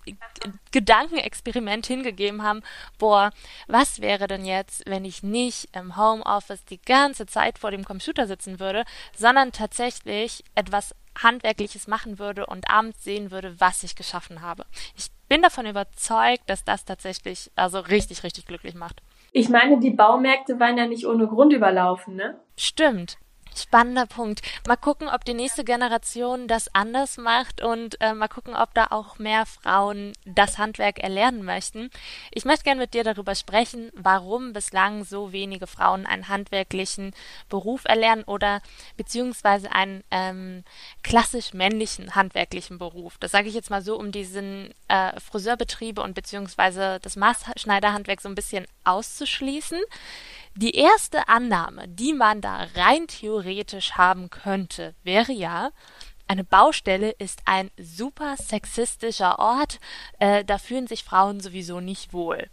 Gedankenexperiment 0.70 1.86
hingegeben 1.86 2.42
haben, 2.42 2.62
boah, 2.98 3.30
was 3.66 4.00
wäre 4.00 4.26
denn 4.26 4.44
jetzt, 4.44 4.82
wenn 4.86 5.04
ich 5.04 5.22
nicht 5.22 5.68
im 5.76 5.96
Homeoffice 5.96 6.64
die 6.64 6.80
ganze 6.80 7.26
Zeit 7.26 7.58
vor 7.58 7.70
dem 7.70 7.84
Computer 7.84 8.26
sitzen 8.26 8.60
würde, 8.60 8.84
sondern 9.16 9.52
tatsächlich 9.52 10.44
etwas 10.54 10.94
Handwerkliches 11.22 11.88
machen 11.88 12.18
würde 12.18 12.46
und 12.46 12.70
abends 12.70 13.02
sehen 13.02 13.30
würde, 13.30 13.60
was 13.60 13.82
ich 13.82 13.96
geschaffen 13.96 14.42
habe. 14.42 14.64
Ich 14.96 15.08
bin 15.28 15.42
davon 15.42 15.66
überzeugt, 15.66 16.42
dass 16.46 16.64
das 16.64 16.84
tatsächlich 16.84 17.50
also 17.56 17.80
richtig, 17.80 18.22
richtig 18.22 18.46
glücklich 18.46 18.74
macht. 18.74 19.02
Ich 19.32 19.48
meine, 19.48 19.78
die 19.78 19.90
Baumärkte 19.90 20.58
waren 20.58 20.78
ja 20.78 20.86
nicht 20.86 21.06
ohne 21.06 21.26
Grund 21.26 21.52
überlaufen, 21.52 22.16
ne? 22.16 22.38
Stimmt. 22.56 23.18
Spannender 23.62 24.06
Punkt. 24.06 24.42
Mal 24.66 24.76
gucken, 24.76 25.08
ob 25.08 25.24
die 25.24 25.34
nächste 25.34 25.64
Generation 25.64 26.48
das 26.48 26.74
anders 26.74 27.16
macht 27.16 27.62
und 27.62 28.00
äh, 28.00 28.14
mal 28.14 28.28
gucken, 28.28 28.54
ob 28.54 28.74
da 28.74 28.88
auch 28.90 29.18
mehr 29.18 29.46
Frauen 29.46 30.12
das 30.24 30.58
Handwerk 30.58 30.98
erlernen 30.98 31.44
möchten. 31.44 31.90
Ich 32.30 32.44
möchte 32.44 32.64
gerne 32.64 32.80
mit 32.80 32.94
dir 32.94 33.04
darüber 33.04 33.34
sprechen, 33.34 33.90
warum 33.94 34.52
bislang 34.52 35.04
so 35.04 35.32
wenige 35.32 35.66
Frauen 35.66 36.06
einen 36.06 36.28
handwerklichen 36.28 37.12
Beruf 37.48 37.84
erlernen 37.84 38.24
oder 38.24 38.62
beziehungsweise 38.96 39.72
einen 39.72 40.04
ähm, 40.10 40.64
klassisch 41.02 41.52
männlichen 41.54 42.14
handwerklichen 42.14 42.78
Beruf. 42.78 43.18
Das 43.18 43.32
sage 43.32 43.48
ich 43.48 43.54
jetzt 43.54 43.70
mal 43.70 43.82
so, 43.82 43.98
um 43.98 44.12
diesen 44.12 44.74
äh, 44.88 45.18
Friseurbetriebe 45.20 46.00
und 46.02 46.14
beziehungsweise 46.14 46.98
das 47.02 47.16
Maßschneiderhandwerk 47.16 48.20
so 48.20 48.28
ein 48.28 48.34
bisschen 48.34 48.66
auszuschließen. 48.84 49.80
Die 50.60 50.74
erste 50.74 51.28
Annahme, 51.28 51.86
die 51.86 52.12
man 52.12 52.40
da 52.40 52.66
rein 52.74 53.06
theoretisch 53.06 53.92
haben 53.92 54.28
könnte, 54.28 54.92
wäre 55.04 55.30
ja, 55.30 55.70
eine 56.26 56.42
Baustelle 56.42 57.12
ist 57.12 57.42
ein 57.44 57.70
super 57.78 58.34
sexistischer 58.36 59.38
Ort, 59.38 59.78
äh, 60.18 60.44
da 60.44 60.58
fühlen 60.58 60.88
sich 60.88 61.04
Frauen 61.04 61.38
sowieso 61.38 61.78
nicht 61.78 62.12
wohl. 62.12 62.48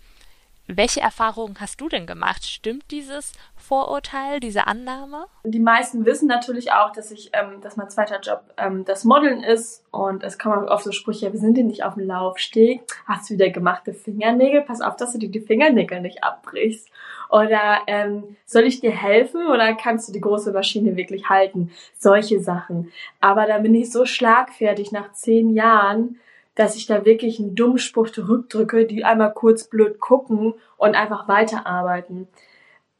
Welche 0.67 1.01
Erfahrungen 1.01 1.57
hast 1.59 1.81
du 1.81 1.89
denn 1.89 2.05
gemacht? 2.05 2.45
Stimmt 2.45 2.91
dieses 2.91 3.33
Vorurteil, 3.55 4.39
diese 4.39 4.67
Annahme? 4.67 5.25
Die 5.43 5.59
meisten 5.59 6.05
wissen 6.05 6.27
natürlich 6.27 6.73
auch, 6.73 6.91
dass 6.91 7.09
ich, 7.09 7.31
ähm, 7.33 7.59
dass 7.61 7.75
mein 7.75 7.89
zweiter 7.89 8.19
Job 8.19 8.43
ähm, 8.57 8.85
das 8.85 9.03
Modeln 9.03 9.41
ist 9.41 9.83
und 9.89 10.23
es 10.23 10.37
kommen 10.37 10.69
oft 10.69 10.83
so 10.83 10.91
Sprüche, 10.91 11.33
wir 11.33 11.39
sind 11.39 11.55
hier 11.55 11.65
nicht 11.65 11.83
auf 11.83 11.95
dem 11.95 12.05
Laufsteg, 12.05 12.81
hast 13.07 13.29
du 13.29 13.33
wieder 13.33 13.49
gemachte 13.49 13.95
Fingernägel, 13.95 14.61
pass 14.61 14.81
auf, 14.81 14.95
dass 14.95 15.13
du 15.13 15.17
dir 15.17 15.29
die 15.29 15.41
Fingernägel 15.41 16.01
nicht 16.01 16.23
abbrichst. 16.23 16.87
Oder 17.29 17.79
ähm, 17.87 18.35
soll 18.45 18.63
ich 18.63 18.79
dir 18.79 18.91
helfen 18.91 19.47
oder 19.47 19.73
kannst 19.73 20.07
du 20.07 20.13
die 20.13 20.21
große 20.21 20.51
Maschine 20.51 20.95
wirklich 20.95 21.29
halten? 21.29 21.71
Solche 21.97 22.39
Sachen. 22.39 22.91
Aber 23.19 23.45
da 23.45 23.57
bin 23.59 23.75
ich 23.75 23.91
so 23.91 24.05
schlagfertig 24.05 24.91
nach 24.91 25.11
zehn 25.13 25.49
Jahren, 25.49 26.19
dass 26.55 26.75
ich 26.75 26.85
da 26.85 27.05
wirklich 27.05 27.39
einen 27.39 27.55
dummen 27.55 27.77
Spruch 27.77 28.09
zurückdrücke, 28.09 28.85
die 28.85 29.03
einmal 29.03 29.33
kurz 29.33 29.65
blöd 29.65 29.99
gucken 29.99 30.53
und 30.77 30.95
einfach 30.95 31.27
weiterarbeiten. 31.27 32.27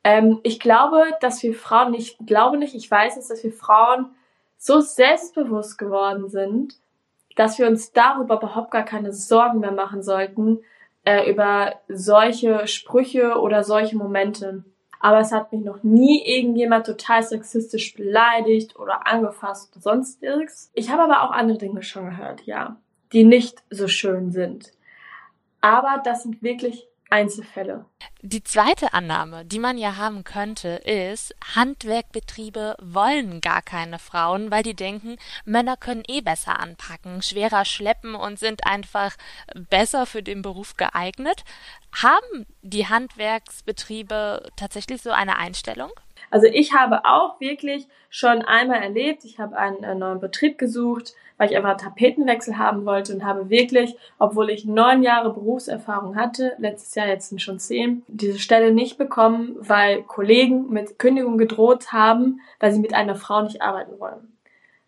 Ähm, 0.03 0.39
ich 0.43 0.59
glaube, 0.59 1.03
dass 1.21 1.41
wir 1.41 1.53
Frauen, 1.53 1.93
ich 1.93 2.17
glaube 2.25 2.57
nicht, 2.57 2.75
ich 2.75 2.89
weiß 2.89 3.17
es, 3.17 3.29
dass 3.29 3.43
wir 3.43 3.53
Frauen 3.53 4.07
so 4.57 4.81
selbstbewusst 4.81 5.77
geworden 5.77 6.29
sind, 6.29 6.75
dass 7.35 7.57
wir 7.57 7.67
uns 7.67 7.91
darüber 7.91 8.35
überhaupt 8.35 8.71
gar 8.71 8.83
keine 8.83 9.13
Sorgen 9.13 9.59
mehr 9.59 9.71
machen 9.71 10.03
sollten, 10.03 10.59
äh, 11.05 11.29
über 11.29 11.75
solche 11.87 12.67
Sprüche 12.67 13.39
oder 13.39 13.63
solche 13.63 13.97
Momente. 13.97 14.63
Aber 14.99 15.19
es 15.19 15.31
hat 15.31 15.51
mich 15.51 15.63
noch 15.63 15.83
nie 15.83 16.25
irgendjemand 16.25 16.85
total 16.85 17.21
sexistisch 17.21 17.93
beleidigt 17.93 18.77
oder 18.77 19.05
angefasst 19.07 19.71
oder 19.71 19.81
sonstiges. 19.81 20.71
Ich 20.73 20.89
habe 20.89 21.03
aber 21.03 21.23
auch 21.23 21.31
andere 21.31 21.57
Dinge 21.57 21.83
schon 21.83 22.09
gehört, 22.09 22.41
ja 22.45 22.77
die 23.15 23.23
nicht 23.23 23.63
so 23.69 23.87
schön 23.87 24.31
sind. 24.31 24.73
Aber 25.61 26.01
das 26.03 26.23
sind 26.23 26.43
wirklich 26.43 26.87
Einzelfälle. 27.09 27.85
Die 28.21 28.43
zweite 28.43 28.93
Annahme, 28.93 29.45
die 29.45 29.59
man 29.59 29.77
ja 29.77 29.97
haben 29.97 30.23
könnte, 30.23 30.69
ist, 30.69 31.35
Handwerkbetriebe 31.55 32.75
wollen 32.81 33.41
gar 33.41 33.61
keine 33.61 33.99
Frauen, 33.99 34.49
weil 34.49 34.63
die 34.63 34.73
denken, 34.73 35.17
Männer 35.45 35.77
können 35.77 36.03
eh 36.07 36.21
besser 36.21 36.59
anpacken, 36.59 37.21
schwerer 37.21 37.63
schleppen 37.65 38.15
und 38.15 38.39
sind 38.39 38.65
einfach 38.65 39.15
besser 39.53 40.05
für 40.05 40.23
den 40.23 40.41
Beruf 40.41 40.75
geeignet. 40.77 41.43
Haben 42.01 42.45
die 42.61 42.87
Handwerksbetriebe 42.87 44.49
tatsächlich 44.57 45.01
so 45.01 45.11
eine 45.11 45.37
Einstellung? 45.37 45.91
Also 46.29 46.47
ich 46.47 46.73
habe 46.73 47.05
auch 47.05 47.39
wirklich 47.39 47.87
schon 48.09 48.41
einmal 48.41 48.81
erlebt, 48.81 49.23
ich 49.23 49.39
habe 49.39 49.57
einen, 49.57 49.85
einen 49.85 49.99
neuen 49.99 50.19
Betrieb 50.19 50.57
gesucht, 50.57 51.13
weil 51.37 51.49
ich 51.49 51.55
einfach 51.55 51.71
einen 51.71 51.79
Tapetenwechsel 51.79 52.57
haben 52.57 52.85
wollte 52.85 53.13
und 53.13 53.23
habe 53.23 53.49
wirklich, 53.49 53.95
obwohl 54.19 54.49
ich 54.49 54.65
neun 54.65 55.03
Jahre 55.03 55.33
Berufserfahrung 55.33 56.15
hatte, 56.15 56.53
letztes 56.57 56.95
Jahr 56.95 57.07
jetzt 57.07 57.29
sind 57.29 57.41
schon 57.41 57.59
zehn, 57.59 58.03
diese 58.07 58.39
Stelle 58.39 58.71
nicht 58.71 58.97
bekommen, 58.97 59.55
weil 59.59 60.03
Kollegen 60.03 60.69
mit 60.69 60.99
Kündigung 60.99 61.37
gedroht 61.37 61.91
haben, 61.93 62.41
weil 62.59 62.73
sie 62.73 62.79
mit 62.79 62.93
einer 62.93 63.15
Frau 63.15 63.41
nicht 63.41 63.61
arbeiten 63.61 63.99
wollen. 63.99 64.34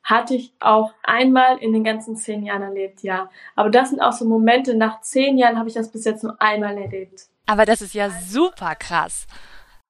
Hatte 0.08 0.36
ich 0.36 0.54
auch 0.62 0.94
einmal 1.04 1.58
in 1.58 1.74
den 1.74 1.84
ganzen 1.84 2.16
zehn 2.16 2.44
Jahren 2.44 2.62
erlebt, 2.62 3.04
ja. 3.04 3.30
Aber 3.58 3.70
das 3.70 3.90
sind 3.90 4.00
auch 4.00 4.14
so 4.14 4.24
Momente, 4.24 4.74
nach 4.74 5.02
zehn 5.02 5.38
Jahren 5.38 5.58
habe 5.60 5.68
ich 5.68 5.76
das 5.76 5.92
bis 5.92 6.06
jetzt 6.06 6.24
nur 6.24 6.42
einmal 6.42 6.78
erlebt. 6.78 7.24
Aber 7.46 7.66
das 7.66 7.82
ist 7.82 7.94
ja 7.94 8.10
super 8.10 8.76
krass. 8.76 9.28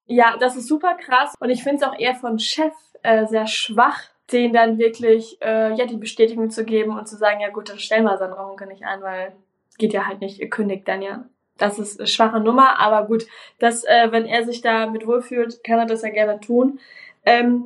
Ja, 0.08 0.36
das 0.40 0.56
ist 0.56 0.68
super 0.68 0.96
krass 0.96 1.36
und 1.40 1.52
ich 1.52 1.62
finde 1.62 1.78
es 1.78 1.84
auch 1.84 1.98
eher 2.00 2.16
von 2.16 2.40
Chef 2.40 2.74
äh, 3.04 3.28
sehr 3.28 3.46
schwach, 3.46 4.02
denen 4.32 4.54
dann 4.54 4.80
wirklich 4.80 5.38
äh, 5.42 5.76
ja 5.76 5.86
die 5.86 5.98
Bestätigung 5.98 6.50
zu 6.50 6.66
geben 6.66 6.98
und 6.98 7.08
zu 7.08 7.16
sagen, 7.16 7.40
ja 7.40 7.50
gut, 7.50 7.70
dann 7.70 7.78
stellen 7.78 8.06
wir 8.06 8.18
Sandra 8.18 8.48
Hunke 8.48 8.66
nicht 8.66 8.86
ein, 8.86 9.04
weil 9.04 9.36
geht 9.78 9.94
ja 9.94 10.08
halt 10.08 10.22
nicht, 10.22 10.40
ihr 10.40 10.50
kündigt 10.50 10.88
dann 10.88 11.04
ja. 11.04 11.26
Das 11.58 11.78
ist 11.78 12.00
eine 12.00 12.08
schwache 12.08 12.40
Nummer, 12.40 12.80
aber 12.80 13.06
gut, 13.06 13.28
das, 13.60 13.84
äh, 13.84 14.12
wenn 14.12 14.26
er 14.26 14.46
sich 14.46 14.62
da 14.62 14.88
mit 14.88 15.06
wohlfühlt, 15.06 15.64
kann 15.64 15.78
er 15.78 15.86
das 15.86 16.02
ja 16.02 16.10
gerne 16.10 16.40
tun. 16.40 16.80
Ähm, 17.26 17.66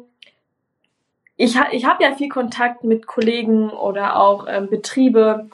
ich 1.44 1.60
ich 1.72 1.86
habe 1.86 2.04
ja 2.04 2.14
viel 2.14 2.30
Kontakt 2.30 2.84
mit 2.84 3.08
Kollegen 3.08 3.70
oder 3.70 4.18
auch 4.18 4.46
ähm, 4.48 4.70
Betriebe, 4.70 5.50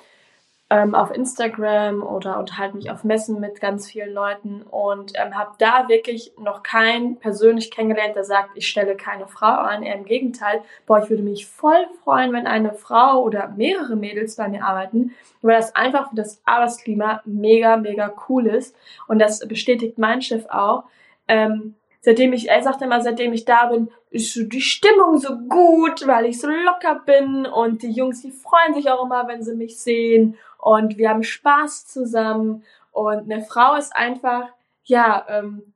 ähm, 0.70 0.96
auf 0.96 1.12
Instagram 1.16 2.04
oder 2.04 2.40
unterhalte 2.40 2.76
mich 2.76 2.92
auf 2.92 3.06
Messen 3.06 3.40
mit 3.40 3.62
ganz 3.62 3.90
vielen 3.90 4.14
Leuten 4.14 4.64
und 4.64 5.14
ähm, 5.16 5.38
habe 5.38 5.52
da 5.60 5.88
wirklich 5.88 6.34
noch 6.38 6.62
keinen 6.62 7.18
persönlich 7.20 7.72
kennengelernt, 7.72 8.18
der 8.18 8.26
sagt, 8.26 8.50
ich 8.56 8.68
stelle 8.68 8.98
keine 8.98 9.28
Frau 9.28 9.62
ein. 9.64 9.84
Eher 9.84 9.96
im 9.96 10.04
Gegenteil, 10.04 10.62
boah, 10.86 11.02
ich 11.02 11.10
würde 11.10 11.24
mich 11.24 11.46
voll 11.48 11.88
freuen, 12.04 12.34
wenn 12.34 12.48
eine 12.48 12.74
Frau 12.74 13.22
oder 13.22 13.48
mehrere 13.56 13.96
Mädels 13.96 14.36
bei 14.36 14.50
mir 14.50 14.66
arbeiten, 14.66 15.16
weil 15.42 15.56
das 15.56 15.74
einfach 15.74 16.10
für 16.10 16.18
das 16.18 16.42
Arbeitsklima 16.44 17.22
mega, 17.24 17.78
mega 17.78 18.14
cool 18.28 18.48
ist. 18.48 18.76
Und 19.08 19.20
das 19.20 19.48
bestätigt 19.48 19.98
mein 19.98 20.22
Chef 20.22 20.48
auch. 20.50 20.84
Ähm, 21.30 21.76
seitdem 22.08 22.32
ich, 22.32 22.48
er 22.48 22.64
sagt 22.64 22.82
immer, 22.82 23.02
seitdem 23.02 23.34
ich 23.34 23.44
da 23.44 23.66
bin, 23.66 23.92
ist 24.12 24.34
die 24.34 24.62
Stimmung 24.62 25.18
so 25.18 25.38
gut, 25.40 26.08
weil 26.08 26.26
ich 26.28 26.40
so 26.40 26.48
locker 26.48 27.02
bin 27.06 27.46
und 27.46 27.84
die 27.84 27.92
Jungs, 27.92 28.22
die 28.22 28.32
freuen 28.32 28.74
sich 28.74 28.90
auch 28.90 29.04
immer, 29.04 29.28
wenn 29.28 29.44
sie 29.44 29.56
mich 29.56 29.78
sehen 29.78 30.38
und 30.58 30.98
wir 30.98 31.10
haben 31.10 31.24
Spaß 31.24 31.86
zusammen 31.88 32.64
und 32.94 33.30
eine 33.30 33.42
Frau 33.42 33.76
ist 33.76 33.94
einfach, 33.94 34.48
ja, 34.86 35.26
ähm, 35.28 35.74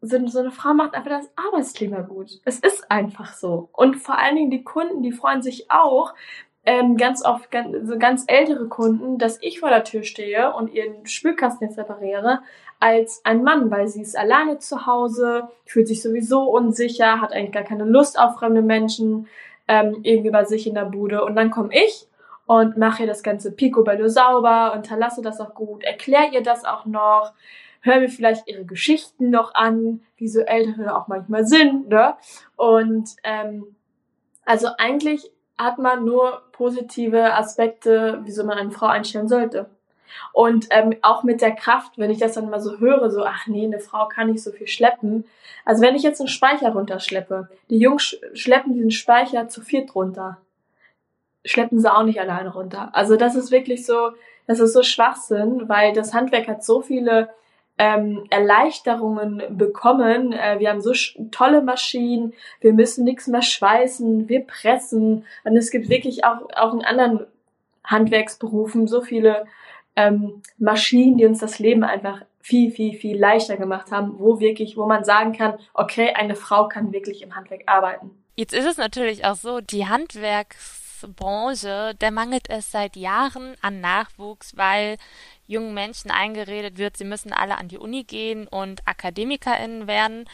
so, 0.00 0.16
eine 0.16 0.50
Frau 0.50 0.74
macht 0.74 0.94
einfach 0.94 1.10
das 1.10 1.30
Arbeitsklima 1.36 2.00
gut. 2.00 2.40
Es 2.44 2.58
ist 2.58 2.90
einfach 2.90 3.32
so. 3.32 3.68
Und 3.72 3.96
vor 3.96 4.18
allen 4.18 4.34
Dingen 4.34 4.50
die 4.50 4.64
Kunden, 4.64 5.02
die 5.02 5.12
freuen 5.12 5.42
sich 5.42 5.70
auch, 5.70 6.12
ähm, 6.64 6.96
ganz 6.96 7.24
oft 7.24 7.52
ganz, 7.52 7.88
so 7.88 7.96
ganz 7.96 8.24
ältere 8.26 8.66
Kunden, 8.66 9.18
dass 9.18 9.38
ich 9.40 9.60
vor 9.60 9.70
der 9.70 9.84
Tür 9.84 10.02
stehe 10.02 10.52
und 10.52 10.74
ihren 10.74 11.06
Spülkasten 11.06 11.68
jetzt 11.68 11.78
repariere, 11.78 12.42
als 12.78 13.20
ein 13.24 13.42
Mann, 13.42 13.70
weil 13.70 13.88
sie 13.88 14.02
ist 14.02 14.16
alleine 14.16 14.58
zu 14.58 14.86
Hause, 14.86 15.48
fühlt 15.64 15.88
sich 15.88 16.02
sowieso 16.02 16.42
unsicher, 16.42 17.20
hat 17.20 17.32
eigentlich 17.32 17.52
gar 17.52 17.62
keine 17.62 17.84
Lust 17.84 18.18
auf 18.18 18.36
fremde 18.36 18.62
Menschen, 18.62 19.28
ähm, 19.68 20.00
irgendwie 20.02 20.30
bei 20.30 20.44
sich 20.44 20.66
in 20.66 20.74
der 20.74 20.84
Bude. 20.84 21.24
Und 21.24 21.36
dann 21.36 21.50
komme 21.50 21.70
ich 21.72 22.06
und 22.46 22.76
mache 22.76 23.02
ihr 23.02 23.08
das 23.08 23.22
ganze 23.22 23.50
Picobello 23.50 24.08
sauber, 24.08 24.72
unterlasse 24.74 25.22
das 25.22 25.40
auch 25.40 25.54
gut, 25.54 25.82
erkläre 25.84 26.32
ihr 26.32 26.42
das 26.42 26.64
auch 26.64 26.86
noch, 26.86 27.32
höre 27.80 28.00
mir 28.00 28.08
vielleicht 28.08 28.48
ihre 28.48 28.64
Geschichten 28.64 29.30
noch 29.30 29.54
an, 29.54 30.00
wie 30.16 30.28
so 30.28 30.40
Ältere 30.40 30.96
auch 30.96 31.08
manchmal 31.08 31.46
sind, 31.46 31.88
ne? 31.88 32.14
Und 32.56 33.10
ähm, 33.24 33.76
also 34.44 34.68
eigentlich 34.78 35.30
hat 35.58 35.78
man 35.78 36.04
nur 36.04 36.42
positive 36.52 37.34
Aspekte, 37.34 38.20
wieso 38.24 38.44
man 38.44 38.58
eine 38.58 38.70
Frau 38.70 38.86
einstellen 38.86 39.28
sollte. 39.28 39.70
Und 40.32 40.66
ähm, 40.70 40.96
auch 41.02 41.22
mit 41.22 41.40
der 41.40 41.54
Kraft, 41.54 41.98
wenn 41.98 42.10
ich 42.10 42.18
das 42.18 42.34
dann 42.34 42.50
mal 42.50 42.60
so 42.60 42.78
höre, 42.78 43.10
so, 43.10 43.24
ach 43.24 43.46
nee, 43.46 43.64
eine 43.64 43.80
Frau 43.80 44.06
kann 44.08 44.30
nicht 44.30 44.42
so 44.42 44.52
viel 44.52 44.68
schleppen. 44.68 45.24
Also 45.64 45.82
wenn 45.82 45.96
ich 45.96 46.02
jetzt 46.02 46.20
einen 46.20 46.28
Speicher 46.28 46.70
runterschleppe, 46.70 47.48
die 47.70 47.78
Jungs 47.78 48.16
schleppen 48.34 48.72
diesen 48.72 48.90
Speicher 48.90 49.48
zu 49.48 49.60
viert 49.60 49.94
runter 49.94 50.38
schleppen 51.46 51.80
sie 51.80 51.92
auch 51.92 52.02
nicht 52.02 52.20
alleine 52.20 52.52
runter. 52.52 52.90
Also 52.92 53.16
das 53.16 53.34
ist 53.34 53.50
wirklich 53.50 53.86
so, 53.86 54.10
das 54.46 54.60
ist 54.60 54.72
so 54.72 54.82
Schwachsinn, 54.82 55.68
weil 55.68 55.92
das 55.92 56.12
Handwerk 56.12 56.48
hat 56.48 56.64
so 56.64 56.82
viele 56.82 57.30
ähm, 57.78 58.24
Erleichterungen 58.30 59.42
bekommen. 59.50 60.32
Äh, 60.32 60.58
wir 60.58 60.70
haben 60.70 60.80
so 60.80 60.92
tolle 61.30 61.62
Maschinen, 61.62 62.34
wir 62.60 62.72
müssen 62.72 63.04
nichts 63.04 63.26
mehr 63.28 63.42
schweißen, 63.42 64.28
wir 64.28 64.40
pressen. 64.40 65.24
Und 65.44 65.56
es 65.56 65.70
gibt 65.70 65.88
wirklich 65.88 66.24
auch, 66.24 66.48
auch 66.54 66.74
in 66.74 66.84
anderen 66.84 67.26
Handwerksberufen 67.84 68.88
so 68.88 69.00
viele 69.00 69.46
ähm, 69.96 70.42
Maschinen, 70.58 71.16
die 71.16 71.26
uns 71.26 71.40
das 71.40 71.58
Leben 71.58 71.84
einfach 71.84 72.22
viel, 72.40 72.70
viel, 72.70 72.94
viel 72.94 73.18
leichter 73.18 73.56
gemacht 73.56 73.90
haben, 73.90 74.18
wo 74.18 74.38
wirklich, 74.38 74.76
wo 74.76 74.86
man 74.86 75.04
sagen 75.04 75.32
kann, 75.32 75.58
okay, 75.74 76.12
eine 76.14 76.36
Frau 76.36 76.68
kann 76.68 76.92
wirklich 76.92 77.22
im 77.22 77.34
Handwerk 77.34 77.62
arbeiten. 77.66 78.10
Jetzt 78.36 78.54
ist 78.54 78.66
es 78.66 78.76
natürlich 78.76 79.24
auch 79.24 79.34
so, 79.34 79.60
die 79.60 79.86
Handwerks 79.86 80.86
Branche, 81.14 81.94
der 82.00 82.10
mangelt 82.10 82.48
es 82.48 82.70
seit 82.70 82.96
Jahren 82.96 83.54
an 83.60 83.80
Nachwuchs, 83.80 84.56
weil 84.56 84.96
jungen 85.46 85.74
Menschen 85.74 86.10
eingeredet 86.10 86.78
wird, 86.78 86.96
sie 86.96 87.04
müssen 87.04 87.32
alle 87.32 87.58
an 87.58 87.68
die 87.68 87.78
Uni 87.78 88.04
gehen 88.04 88.48
und 88.48 88.86
AkademikerInnen 88.86 89.86
werden. 89.86 90.28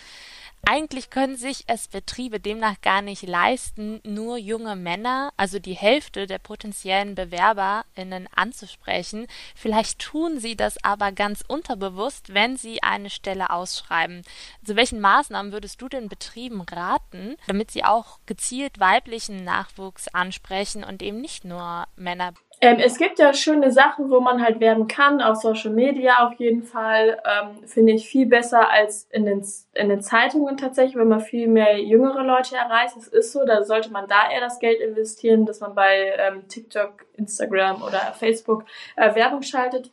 Eigentlich 0.64 1.10
können 1.10 1.36
sich 1.36 1.64
es 1.66 1.88
Betriebe 1.88 2.38
demnach 2.38 2.80
gar 2.82 3.02
nicht 3.02 3.24
leisten, 3.24 4.00
nur 4.04 4.38
junge 4.38 4.76
Männer, 4.76 5.32
also 5.36 5.58
die 5.58 5.74
Hälfte 5.74 6.28
der 6.28 6.38
potenziellen 6.38 7.16
BewerberInnen 7.16 8.28
anzusprechen. 8.32 9.26
Vielleicht 9.56 9.98
tun 9.98 10.38
sie 10.38 10.54
das 10.54 10.82
aber 10.84 11.10
ganz 11.10 11.42
unterbewusst, 11.46 12.32
wenn 12.32 12.56
sie 12.56 12.80
eine 12.80 13.10
Stelle 13.10 13.50
ausschreiben. 13.50 14.22
Zu 14.64 14.76
welchen 14.76 15.00
Maßnahmen 15.00 15.50
würdest 15.50 15.82
du 15.82 15.88
den 15.88 16.08
Betrieben 16.08 16.60
raten, 16.60 17.36
damit 17.48 17.72
sie 17.72 17.82
auch 17.84 18.20
gezielt 18.26 18.78
weiblichen 18.78 19.42
Nachwuchs 19.42 20.06
ansprechen 20.08 20.84
und 20.84 21.02
eben 21.02 21.20
nicht 21.20 21.44
nur 21.44 21.88
Männer? 21.96 22.34
Ähm, 22.64 22.78
es 22.78 22.96
gibt 22.96 23.18
ja 23.18 23.34
schöne 23.34 23.72
Sachen, 23.72 24.08
wo 24.08 24.20
man 24.20 24.40
halt 24.40 24.60
werben 24.60 24.86
kann, 24.86 25.20
auf 25.20 25.38
Social 25.38 25.72
Media 25.72 26.24
auf 26.24 26.34
jeden 26.34 26.62
Fall. 26.62 27.20
Ähm, 27.24 27.66
Finde 27.66 27.92
ich 27.92 28.08
viel 28.08 28.26
besser 28.26 28.70
als 28.70 29.08
in 29.10 29.26
den, 29.26 29.44
in 29.74 29.88
den 29.88 30.00
Zeitungen 30.00 30.56
tatsächlich, 30.56 30.94
wenn 30.94 31.08
man 31.08 31.18
viel 31.18 31.48
mehr 31.48 31.82
jüngere 31.82 32.22
Leute 32.22 32.54
erreicht. 32.54 32.96
Es 32.96 33.08
ist 33.08 33.32
so, 33.32 33.44
da 33.44 33.64
sollte 33.64 33.90
man 33.90 34.06
da 34.06 34.30
eher 34.30 34.40
das 34.40 34.60
Geld 34.60 34.80
investieren, 34.80 35.44
dass 35.44 35.58
man 35.58 35.74
bei 35.74 36.14
ähm, 36.16 36.46
TikTok, 36.46 37.04
Instagram 37.16 37.82
oder 37.82 37.98
Facebook 38.16 38.64
äh, 38.94 39.12
Werbung 39.16 39.42
schaltet. 39.42 39.90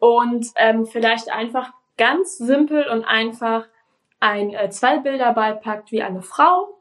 Und 0.00 0.48
ähm, 0.56 0.86
vielleicht 0.86 1.32
einfach 1.32 1.72
ganz 1.98 2.36
simpel 2.36 2.88
und 2.88 3.04
einfach 3.04 3.68
ein 4.18 4.54
äh, 4.54 4.70
zwei 4.70 4.98
Bilder 4.98 5.32
beipackt, 5.34 5.92
wie 5.92 6.02
eine 6.02 6.22
Frau 6.22 6.80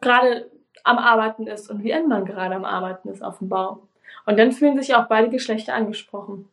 gerade 0.00 0.50
am 0.82 0.98
Arbeiten 0.98 1.46
ist 1.46 1.70
und 1.70 1.84
wie 1.84 1.94
ein 1.94 2.08
Mann 2.08 2.24
gerade 2.24 2.56
am 2.56 2.64
Arbeiten 2.64 3.08
ist 3.08 3.22
auf 3.22 3.38
dem 3.38 3.48
Bau. 3.48 3.86
Und 4.26 4.38
dann 4.38 4.52
fühlen 4.52 4.78
sich 4.80 4.94
auch 4.94 5.06
beide 5.06 5.30
Geschlechter 5.30 5.74
angesprochen. 5.74 6.48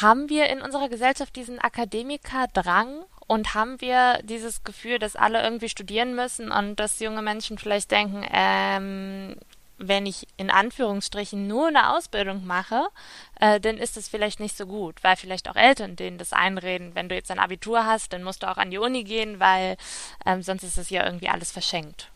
Haben 0.00 0.28
wir 0.28 0.48
in 0.48 0.62
unserer 0.62 0.88
Gesellschaft 0.88 1.34
diesen 1.36 1.58
Akademiker-Drang 1.58 3.04
und 3.26 3.54
haben 3.54 3.80
wir 3.80 4.20
dieses 4.22 4.64
Gefühl, 4.64 4.98
dass 4.98 5.16
alle 5.16 5.42
irgendwie 5.42 5.68
studieren 5.68 6.14
müssen 6.14 6.50
und 6.50 6.76
dass 6.76 7.00
junge 7.00 7.22
Menschen 7.22 7.58
vielleicht 7.58 7.90
denken, 7.90 8.24
ähm, 8.32 9.36
wenn 9.80 10.04
ich 10.04 10.26
in 10.36 10.50
Anführungsstrichen 10.50 11.46
nur 11.46 11.68
eine 11.68 11.96
Ausbildung 11.96 12.46
mache, 12.46 12.88
äh, 13.40 13.58
dann 13.58 13.78
ist 13.78 13.96
es 13.96 14.08
vielleicht 14.08 14.38
nicht 14.38 14.56
so 14.56 14.66
gut, 14.66 15.02
weil 15.02 15.16
vielleicht 15.16 15.48
auch 15.48 15.56
Eltern 15.56 15.96
denen 15.96 16.18
das 16.18 16.32
einreden, 16.32 16.94
wenn 16.94 17.08
du 17.08 17.14
jetzt 17.14 17.30
ein 17.30 17.38
Abitur 17.38 17.86
hast, 17.86 18.12
dann 18.12 18.22
musst 18.22 18.42
du 18.42 18.50
auch 18.50 18.58
an 18.58 18.70
die 18.70 18.78
Uni 18.78 19.04
gehen, 19.04 19.40
weil 19.40 19.76
ähm, 20.26 20.42
sonst 20.42 20.64
ist 20.64 20.76
es 20.76 20.90
ja 20.90 21.04
irgendwie 21.04 21.30
alles 21.30 21.50
verschenkt. 21.50 22.10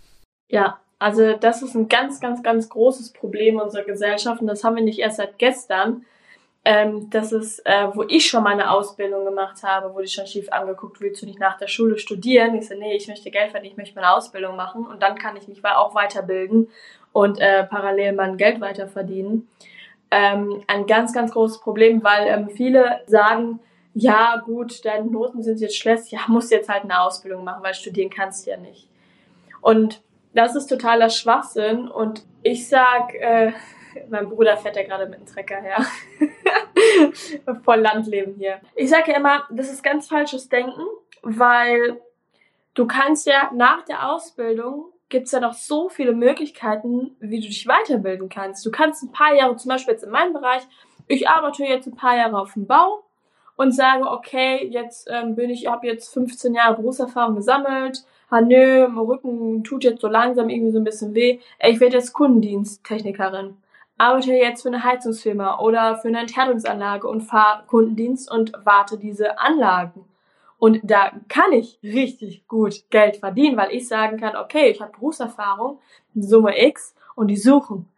Ja, 0.49 0.79
also 0.99 1.35
das 1.35 1.63
ist 1.63 1.75
ein 1.75 1.89
ganz, 1.89 2.21
ganz, 2.21 2.43
ganz 2.43 2.69
großes 2.69 3.13
Problem 3.13 3.61
unserer 3.61 3.85
Gesellschaft 3.85 4.41
und 4.41 4.47
das 4.47 4.65
haben 4.65 4.77
wir 4.77 4.83
nicht 4.83 4.99
erst 4.99 5.17
seit 5.17 5.39
gestern. 5.39 6.05
Ähm, 6.67 7.11
das 7.11 7.33
ist, 7.33 7.61
äh, 7.67 7.89
wo 7.93 8.05
ich 8.09 8.27
schon 8.27 8.43
meine 8.43 8.71
Ausbildung 8.71 9.27
gemacht 9.27 9.63
habe, 9.63 9.93
wurde 9.93 10.05
ich 10.05 10.15
schon 10.15 10.27
schief 10.27 10.51
angeguckt, 10.51 11.01
willst 11.01 11.21
du 11.21 11.27
nicht 11.27 11.39
nach 11.39 11.59
der 11.59 11.69
Schule 11.69 11.99
studieren? 11.99 12.55
Ich 12.55 12.69
so, 12.69 12.75
nee, 12.75 12.97
ich 12.97 13.07
möchte 13.07 13.31
Geld 13.31 13.51
verdienen, 13.51 13.73
ich 13.73 13.77
möchte 13.77 13.95
meine 13.97 14.15
Ausbildung 14.15 14.57
machen 14.57 14.87
und 14.87 15.03
dann 15.03 15.17
kann 15.17 15.37
ich 15.37 15.47
mich 15.47 15.63
auch 15.63 15.95
weiterbilden 15.95 16.69
und 17.13 17.39
äh, 17.39 17.65
parallel 17.65 18.15
mein 18.15 18.39
Geld 18.39 18.63
weiter 18.63 18.89
verdienen. 18.89 19.49
Ähm, 20.11 20.63
ein 20.67 20.87
ganz, 20.87 21.13
ganz 21.13 21.33
großes 21.33 21.61
Problem, 21.61 22.03
weil 22.03 22.29
ähm, 22.29 22.49
viele 22.49 23.03
sagen, 23.07 23.61
ja 23.93 24.37
gut, 24.45 24.85
deine 24.85 25.07
Noten 25.07 25.43
sind 25.43 25.61
jetzt 25.61 25.77
schlecht, 25.77 26.09
ja, 26.09 26.21
musst 26.29 26.51
jetzt 26.51 26.69
halt 26.69 26.85
eine 26.85 27.01
Ausbildung 27.01 27.45
machen, 27.45 27.63
weil 27.63 27.75
studieren 27.75 28.11
kannst 28.11 28.47
du 28.47 28.51
ja 28.51 28.57
nicht. 28.57 28.89
Und 29.61 30.03
das 30.35 30.57
ist 30.57 30.67
totaler 30.67 31.11
Schwachsinn 31.11 31.89
und 31.89 32.25
ich 32.43 32.69
sag, 32.69 33.15
äh, 33.15 33.53
mein 34.09 34.29
Bruder 34.29 34.57
fährt 34.57 34.77
ja 34.77 34.83
gerade 34.83 35.07
mit 35.07 35.21
dem 35.21 35.27
Trecker 35.27 35.61
her. 35.61 35.85
Voll 37.65 37.81
Landleben 37.81 38.35
hier. 38.35 38.61
Ich 38.75 38.91
sage 38.91 39.13
ja 39.13 39.19
immer, 39.19 39.45
das 39.51 39.71
ist 39.71 39.83
ganz 39.83 40.09
falsches 40.09 40.49
Denken, 40.49 40.83
weil 41.23 42.01
du 42.75 42.87
kannst 42.87 43.27
ja 43.27 43.51
nach 43.55 43.85
der 43.85 44.11
Ausbildung 44.11 44.87
gibt 45.09 45.27
es 45.27 45.33
ja 45.33 45.41
noch 45.41 45.55
so 45.55 45.89
viele 45.89 46.13
Möglichkeiten, 46.13 47.17
wie 47.21 47.41
du 47.41 47.47
dich 47.47 47.69
weiterbilden 47.69 48.29
kannst. 48.29 48.67
Du 48.67 48.71
kannst 48.73 49.03
ein 49.05 49.13
paar 49.13 49.35
Jahre, 49.35 49.55
zum 49.57 49.69
Beispiel 49.69 49.93
jetzt 49.95 50.03
in 50.03 50.11
meinem 50.11 50.33
Bereich, 50.33 50.63
ich 51.07 51.29
arbeite 51.29 51.65
jetzt 51.65 51.87
ein 51.87 51.95
paar 51.95 52.17
Jahre 52.17 52.39
auf 52.41 52.55
dem 52.55 52.67
Bau 52.67 53.05
und 53.57 53.73
sage, 53.73 54.11
okay, 54.11 54.67
jetzt 54.67 55.09
ähm, 55.11 55.37
bin 55.37 55.51
ich, 55.51 55.67
habe 55.69 55.87
jetzt 55.87 56.13
15 56.13 56.55
Jahre 56.55 56.77
Berufserfahrung 56.77 57.37
gesammelt, 57.37 58.05
ah 58.35 58.41
nö, 58.41 58.89
mein 58.89 59.05
Rücken 59.05 59.63
tut 59.63 59.85
jetzt 59.85 60.01
so 60.01 60.09
langsam 60.09 60.49
irgendwie 60.49 60.73
so 60.73 60.79
ein 60.79 60.85
bisschen 60.85 61.15
weh, 61.15 61.39
ich 61.61 61.79
werde 61.79 61.97
jetzt 61.97 62.13
Kundendiensttechnikerin. 62.13 63.57
Arbeite 63.97 64.33
jetzt 64.33 64.63
für 64.63 64.69
eine 64.69 64.83
Heizungsfirma 64.83 65.61
oder 65.61 65.97
für 65.99 66.09
eine 66.09 66.21
Enthärtungsanlage 66.21 67.07
und 67.07 67.21
fahre 67.21 67.65
Kundendienst 67.69 68.29
und 68.29 68.53
warte 68.65 68.99
diese 68.99 69.39
Anlagen. 69.39 70.05
Und 70.59 70.81
da 70.83 71.13
kann 71.29 71.53
ich 71.53 71.79
richtig 71.83 72.49
gut 72.49 72.91
Geld 72.91 73.19
verdienen, 73.19 73.57
weil 73.57 73.71
ich 73.71 73.87
sagen 73.87 74.19
kann, 74.19 74.35
okay, 74.35 74.69
ich 74.71 74.81
habe 74.81 74.93
Berufserfahrung, 74.93 75.79
Summe 76.15 76.61
X 76.61 76.97
und 77.15 77.29
die 77.29 77.37
suchen. 77.37 77.89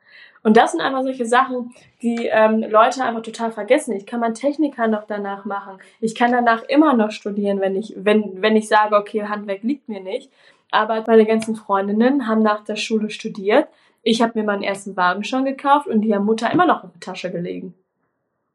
Und 0.47 0.57
das 0.57 0.71
sind 0.71 0.81
einfach 0.81 1.03
solche 1.03 1.27
Sachen, 1.27 1.75
die 2.03 2.27
ähm, 2.31 2.61
Leute 2.61 3.03
einfach 3.03 3.23
total 3.23 3.51
vergessen. 3.51 3.97
Ich 3.97 4.07
kann 4.07 4.21
mein 4.21 4.35
Techniker 4.35 4.87
noch 4.87 5.03
danach 5.03 5.45
machen. 5.45 5.79
Ich 6.01 6.15
kann 6.15 6.31
danach 6.31 6.63
immer 6.69 6.95
noch 6.95 7.11
studieren, 7.11 7.59
wenn 7.61 7.75
ich, 7.75 7.95
wenn, 7.97 8.41
wenn 8.43 8.55
ich 8.55 8.69
sage, 8.69 8.95
okay, 8.95 9.25
Handwerk 9.25 9.65
liegt 9.65 9.89
mir 9.89 10.01
nicht. 10.01 10.31
Aber 10.71 11.03
meine 11.05 11.27
ganzen 11.27 11.57
Freundinnen 11.57 12.29
haben 12.29 12.45
nach 12.45 12.63
der 12.63 12.77
Schule 12.77 13.11
studiert. 13.11 13.67
Ich 14.05 14.23
habe 14.23 14.39
mir 14.39 14.45
meinen 14.45 14.63
ersten 14.63 14.97
Wagen 14.97 15.25
schon 15.25 15.45
gekauft 15.45 15.89
und 15.89 16.03
die 16.03 16.15
haben 16.15 16.25
Mutter 16.25 16.49
immer 16.53 16.65
noch 16.67 16.85
in 16.85 16.91
der 16.93 17.01
Tasche 17.01 17.33
gelegen. 17.33 17.75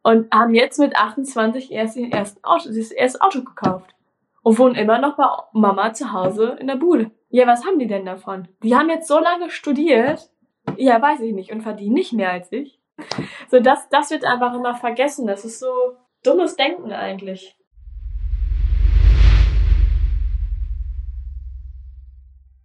Und 0.02 0.34
haben 0.34 0.56
jetzt 0.56 0.80
mit 0.80 0.96
28 0.96 1.74
erst 1.74 1.98
den 1.98 2.10
ersten 2.10 2.42
Auto, 2.46 2.70
das 2.70 2.92
erste 2.92 3.20
Auto 3.20 3.42
gekauft 3.44 3.94
und 4.44 4.58
wohnen 4.60 4.76
immer 4.76 5.00
noch 5.00 5.18
bei 5.18 5.26
Mama 5.52 5.92
zu 5.92 6.14
Hause 6.14 6.56
in 6.58 6.68
der 6.68 6.78
Bude. 6.78 7.12
Ja, 7.32 7.48
was 7.48 7.66
haben 7.66 7.80
die 7.80 7.88
denn 7.88 8.06
davon? 8.06 8.48
Die 8.64 8.78
haben 8.78 8.88
jetzt 8.88 9.10
so 9.10 9.20
lange 9.20 9.50
studiert, 9.50 10.30
ja, 10.78 11.02
weiß 11.02 11.22
ich 11.22 11.34
nicht, 11.34 11.52
und 11.52 11.62
verdienen 11.62 11.94
nicht 11.94 12.14
mehr 12.14 12.32
als 12.32 12.52
ich. 12.52 12.80
So, 13.50 13.60
das, 13.60 13.90
das 13.90 14.12
wird 14.12 14.26
einfach 14.26 14.54
immer 14.54 14.76
vergessen. 14.76 15.28
Das 15.28 15.46
ist 15.46 15.60
so 15.60 15.96
dummes 16.24 16.56
Denken 16.56 16.92
eigentlich. 16.92 17.58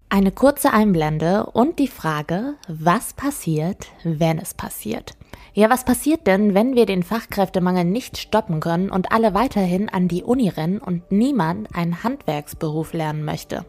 Eine 0.08 0.30
kurze 0.30 0.72
Einblende 0.72 1.46
und 1.52 1.78
die 1.78 1.88
Frage, 1.88 2.54
was 2.68 3.12
passiert, 3.12 3.88
wenn 4.04 4.38
es 4.38 4.54
passiert? 4.54 5.12
Ja, 5.52 5.68
was 5.68 5.84
passiert 5.84 6.26
denn, 6.26 6.54
wenn 6.54 6.74
wir 6.74 6.86
den 6.86 7.02
Fachkräftemangel 7.02 7.84
nicht 7.84 8.16
stoppen 8.18 8.60
können 8.60 8.90
und 8.90 9.10
alle 9.10 9.34
weiterhin 9.34 9.88
an 9.88 10.06
die 10.06 10.22
Uni 10.22 10.48
rennen 10.48 10.78
und 10.78 11.10
niemand 11.10 11.74
einen 11.74 12.02
Handwerksberuf 12.04 12.92
lernen 12.92 13.24
möchte? 13.24 13.64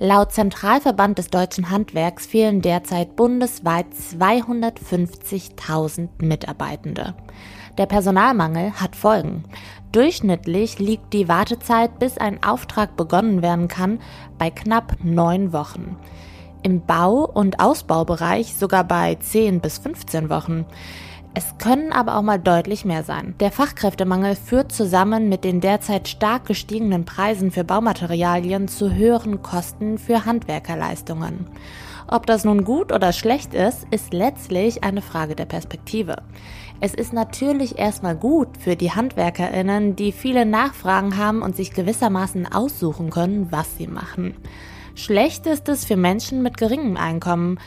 Laut 0.00 0.32
Zentralverband 0.32 1.18
des 1.18 1.28
deutschen 1.28 1.70
Handwerks 1.70 2.26
fehlen 2.26 2.60
derzeit 2.60 3.14
bundesweit 3.14 3.86
250.000 3.94 6.08
Mitarbeitende. 6.18 7.14
Der 7.78 7.86
Personalmangel 7.86 8.72
hat 8.72 8.96
Folgen. 8.96 9.44
Durchschnittlich 9.92 10.80
liegt 10.80 11.12
die 11.12 11.28
Wartezeit, 11.28 12.00
bis 12.00 12.18
ein 12.18 12.42
Auftrag 12.42 12.96
begonnen 12.96 13.40
werden 13.42 13.68
kann, 13.68 14.00
bei 14.36 14.50
knapp 14.50 14.96
neun 15.04 15.52
Wochen. 15.52 15.96
Im 16.64 16.84
Bau- 16.84 17.30
und 17.32 17.60
Ausbaubereich 17.60 18.56
sogar 18.56 18.82
bei 18.82 19.14
10 19.14 19.60
bis 19.60 19.78
15 19.78 20.28
Wochen. 20.28 20.66
Es 21.36 21.58
können 21.58 21.92
aber 21.92 22.16
auch 22.16 22.22
mal 22.22 22.38
deutlich 22.38 22.84
mehr 22.84 23.02
sein. 23.02 23.34
Der 23.40 23.50
Fachkräftemangel 23.50 24.36
führt 24.36 24.70
zusammen 24.70 25.28
mit 25.28 25.42
den 25.42 25.60
derzeit 25.60 26.06
stark 26.06 26.46
gestiegenen 26.46 27.04
Preisen 27.04 27.50
für 27.50 27.64
Baumaterialien 27.64 28.68
zu 28.68 28.94
höheren 28.94 29.42
Kosten 29.42 29.98
für 29.98 30.26
Handwerkerleistungen. 30.26 31.48
Ob 32.06 32.26
das 32.26 32.44
nun 32.44 32.64
gut 32.64 32.92
oder 32.92 33.12
schlecht 33.12 33.52
ist, 33.52 33.84
ist 33.90 34.12
letztlich 34.12 34.84
eine 34.84 35.02
Frage 35.02 35.34
der 35.34 35.46
Perspektive. 35.46 36.18
Es 36.80 36.94
ist 36.94 37.12
natürlich 37.12 37.78
erstmal 37.78 38.14
gut 38.14 38.56
für 38.58 38.76
die 38.76 38.92
Handwerkerinnen, 38.92 39.96
die 39.96 40.12
viele 40.12 40.46
Nachfragen 40.46 41.16
haben 41.16 41.42
und 41.42 41.56
sich 41.56 41.72
gewissermaßen 41.72 42.52
aussuchen 42.52 43.10
können, 43.10 43.48
was 43.50 43.76
sie 43.76 43.88
machen. 43.88 44.36
Schlecht 44.96 45.46
ist 45.46 45.68
es 45.68 45.84
für 45.84 45.96
Menschen 45.96 46.42
mit 46.42 46.56
geringem 46.56 46.96
Einkommen, 46.96 47.58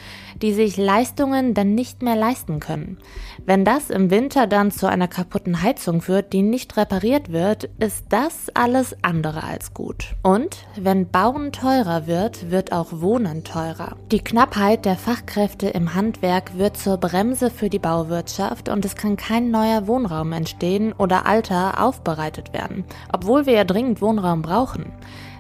die 0.42 0.54
sich 0.54 0.78
Leistungen 0.78 1.54
dann 1.54 1.76
nicht 1.76 2.02
mehr 2.02 2.16
leisten 2.16 2.60
können. 2.60 2.98
Wenn 3.46 3.66
das 3.66 3.90
im 3.90 4.10
Winter 4.10 4.48
dann 4.48 4.72
zu 4.72 4.88
einer 4.88 5.08
kaputten 5.08 5.62
Heizung 5.62 6.02
führt, 6.02 6.32
die 6.32 6.42
nicht 6.42 6.78
repariert 6.78 7.32
wird, 7.32 7.70
ist 7.80 8.06
das 8.10 8.50
alles 8.54 8.96
andere 9.02 9.44
als 9.44 9.74
gut. 9.74 10.16
Und 10.24 10.66
wenn 10.76 11.10
Bauen 11.10 11.52
teurer 11.52 12.08
wird, 12.08 12.52
wird 12.52 12.72
auch 12.72 13.02
Wohnen 13.02 13.44
teurer. 13.44 13.98
Die 14.12 14.24
Knappheit 14.24 14.86
der 14.86 14.96
Fachkräfte 14.96 15.68
im 15.68 15.96
Handwerk 15.96 16.58
wird 16.58 16.78
zur 16.78 16.98
Bremse 16.98 17.50
für 17.50 17.70
die 17.70 17.80
Bauwirtschaft 17.80 18.70
und 18.70 18.86
es 18.86 18.96
kann 18.96 19.18
kein 19.18 19.52
neuer 19.52 19.88
Wohnraum 19.88 20.32
entstehen 20.32 20.94
oder 20.94 21.26
alter 21.26 21.84
aufbereitet 21.84 22.54
werden, 22.54 22.86
obwohl 23.12 23.46
wir 23.46 23.54
ja 23.54 23.64
dringend 23.64 24.02
Wohnraum 24.02 24.42
brauchen. 24.42 24.94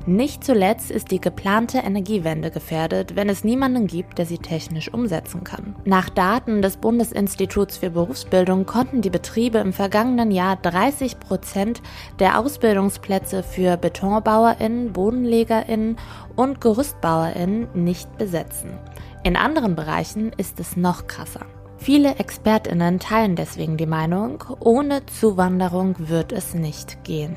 Nicht 0.07 0.45
zuletzt 0.45 0.89
ist 0.89 1.11
die 1.11 1.19
geplante 1.19 1.79
Energiewende 1.79 2.49
gefährdet, 2.49 3.17
wenn 3.17 3.27
es 3.27 3.43
niemanden 3.43 3.87
gibt, 3.87 4.17
der 4.17 4.25
sie 4.25 4.37
technisch 4.37 4.93
umsetzen 4.93 5.43
kann. 5.43 5.75
Nach 5.83 6.09
Daten 6.09 6.61
des 6.61 6.77
Bundesinstituts 6.77 7.75
für 7.75 7.89
Berufsbildung 7.89 8.65
konnten 8.65 9.01
die 9.01 9.09
Betriebe 9.09 9.57
im 9.57 9.73
vergangenen 9.73 10.31
Jahr 10.31 10.55
30 10.55 11.19
Prozent 11.19 11.81
der 12.19 12.39
Ausbildungsplätze 12.39 13.43
für 13.43 13.75
BetonbauerInnen, 13.75 14.93
BodenlegerInnen 14.93 15.97
und 16.37 16.61
GerüstbauerInnen 16.61 17.67
nicht 17.73 18.17
besetzen. 18.17 18.79
In 19.25 19.35
anderen 19.35 19.75
Bereichen 19.75 20.31
ist 20.37 20.61
es 20.61 20.77
noch 20.77 21.07
krasser. 21.07 21.45
Viele 21.79 22.15
ExpertInnen 22.15 22.99
teilen 22.99 23.35
deswegen 23.35 23.75
die 23.75 23.85
Meinung, 23.85 24.41
ohne 24.61 25.05
Zuwanderung 25.05 25.95
wird 25.99 26.31
es 26.31 26.53
nicht 26.53 27.03
gehen. 27.03 27.35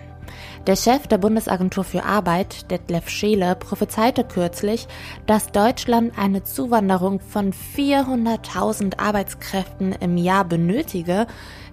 Der 0.66 0.76
Chef 0.76 1.06
der 1.06 1.18
Bundesagentur 1.18 1.84
für 1.84 2.04
Arbeit, 2.04 2.70
Detlef 2.70 3.08
Scheele, 3.08 3.56
prophezeite 3.56 4.24
kürzlich, 4.24 4.86
dass 5.26 5.52
Deutschland 5.52 6.18
eine 6.18 6.42
Zuwanderung 6.44 7.20
von 7.20 7.52
400.000 7.52 8.98
Arbeitskräften 8.98 9.92
im 9.92 10.16
Jahr 10.16 10.44
benötige, 10.44 11.26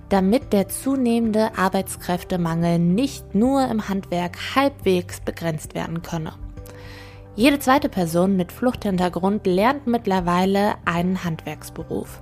damit 0.10 0.54
der 0.54 0.70
zunehmende 0.70 1.58
Arbeitskräftemangel 1.58 2.80
nicht 2.80 3.36
nur 3.36 3.68
im 3.68 3.90
Handwerk 3.90 4.38
halbwegs 4.56 5.20
begrenzt 5.20 5.76
werden 5.76 6.02
könne. 6.02 6.34
Jede 7.36 7.60
zweite 7.60 7.88
Person 7.88 8.36
mit 8.36 8.52
Fluchthintergrund 8.52 9.46
lernt 9.46 9.86
mittlerweile 9.86 10.76
einen 10.86 11.24
Handwerksberuf. 11.24 12.22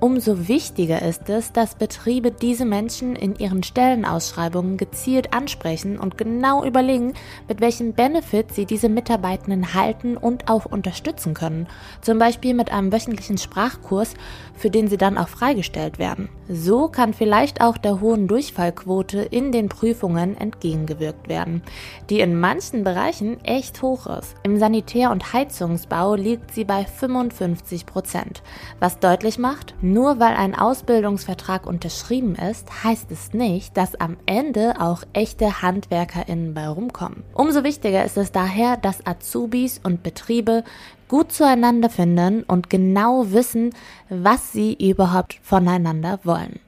Umso 0.00 0.46
wichtiger 0.46 1.02
ist 1.02 1.28
es, 1.28 1.50
dass 1.50 1.74
Betriebe 1.74 2.30
diese 2.30 2.64
Menschen 2.64 3.16
in 3.16 3.34
ihren 3.34 3.64
Stellenausschreibungen 3.64 4.76
gezielt 4.76 5.32
ansprechen 5.32 5.98
und 5.98 6.16
genau 6.16 6.64
überlegen, 6.64 7.14
mit 7.48 7.60
welchen 7.60 7.94
Benefits 7.94 8.54
sie 8.54 8.64
diese 8.64 8.88
Mitarbeitenden 8.88 9.74
halten 9.74 10.16
und 10.16 10.48
auch 10.48 10.66
unterstützen 10.66 11.34
können. 11.34 11.66
Zum 12.00 12.20
Beispiel 12.20 12.54
mit 12.54 12.70
einem 12.70 12.92
wöchentlichen 12.92 13.38
Sprachkurs, 13.38 14.14
für 14.58 14.70
den 14.70 14.88
sie 14.88 14.98
dann 14.98 15.16
auch 15.16 15.28
freigestellt 15.28 15.98
werden. 15.98 16.28
So 16.48 16.88
kann 16.88 17.14
vielleicht 17.14 17.60
auch 17.60 17.78
der 17.78 18.00
hohen 18.00 18.26
Durchfallquote 18.26 19.20
in 19.20 19.52
den 19.52 19.68
Prüfungen 19.68 20.36
entgegengewirkt 20.36 21.28
werden, 21.28 21.62
die 22.10 22.20
in 22.20 22.38
manchen 22.38 22.84
Bereichen 22.84 23.42
echt 23.44 23.82
hoch 23.82 24.06
ist. 24.06 24.34
Im 24.42 24.58
Sanitär- 24.58 25.10
und 25.10 25.32
Heizungsbau 25.32 26.14
liegt 26.14 26.52
sie 26.52 26.64
bei 26.64 26.84
55 26.84 27.86
Prozent, 27.86 28.42
was 28.80 28.98
deutlich 28.98 29.38
macht, 29.38 29.74
nur 29.82 30.20
weil 30.20 30.34
ein 30.34 30.54
Ausbildungsvertrag 30.54 31.66
unterschrieben 31.66 32.34
ist, 32.34 32.84
heißt 32.84 33.10
es 33.12 33.32
nicht, 33.34 33.76
dass 33.76 33.94
am 33.94 34.16
Ende 34.26 34.80
auch 34.80 35.02
echte 35.12 35.62
HandwerkerInnen 35.62 36.54
bei 36.54 36.66
rumkommen. 36.66 37.24
Umso 37.34 37.62
wichtiger 37.62 38.04
ist 38.04 38.16
es 38.16 38.32
daher, 38.32 38.76
dass 38.76 39.06
Azubis 39.06 39.80
und 39.82 40.02
Betriebe 40.02 40.64
gut 41.08 41.32
zueinander 41.32 41.90
finden 41.90 42.42
und 42.44 42.70
genau 42.70 43.32
wissen, 43.32 43.74
was 44.08 44.52
sie 44.52 44.74
überhaupt 44.74 45.40
voneinander 45.42 46.20
wollen. 46.24 46.60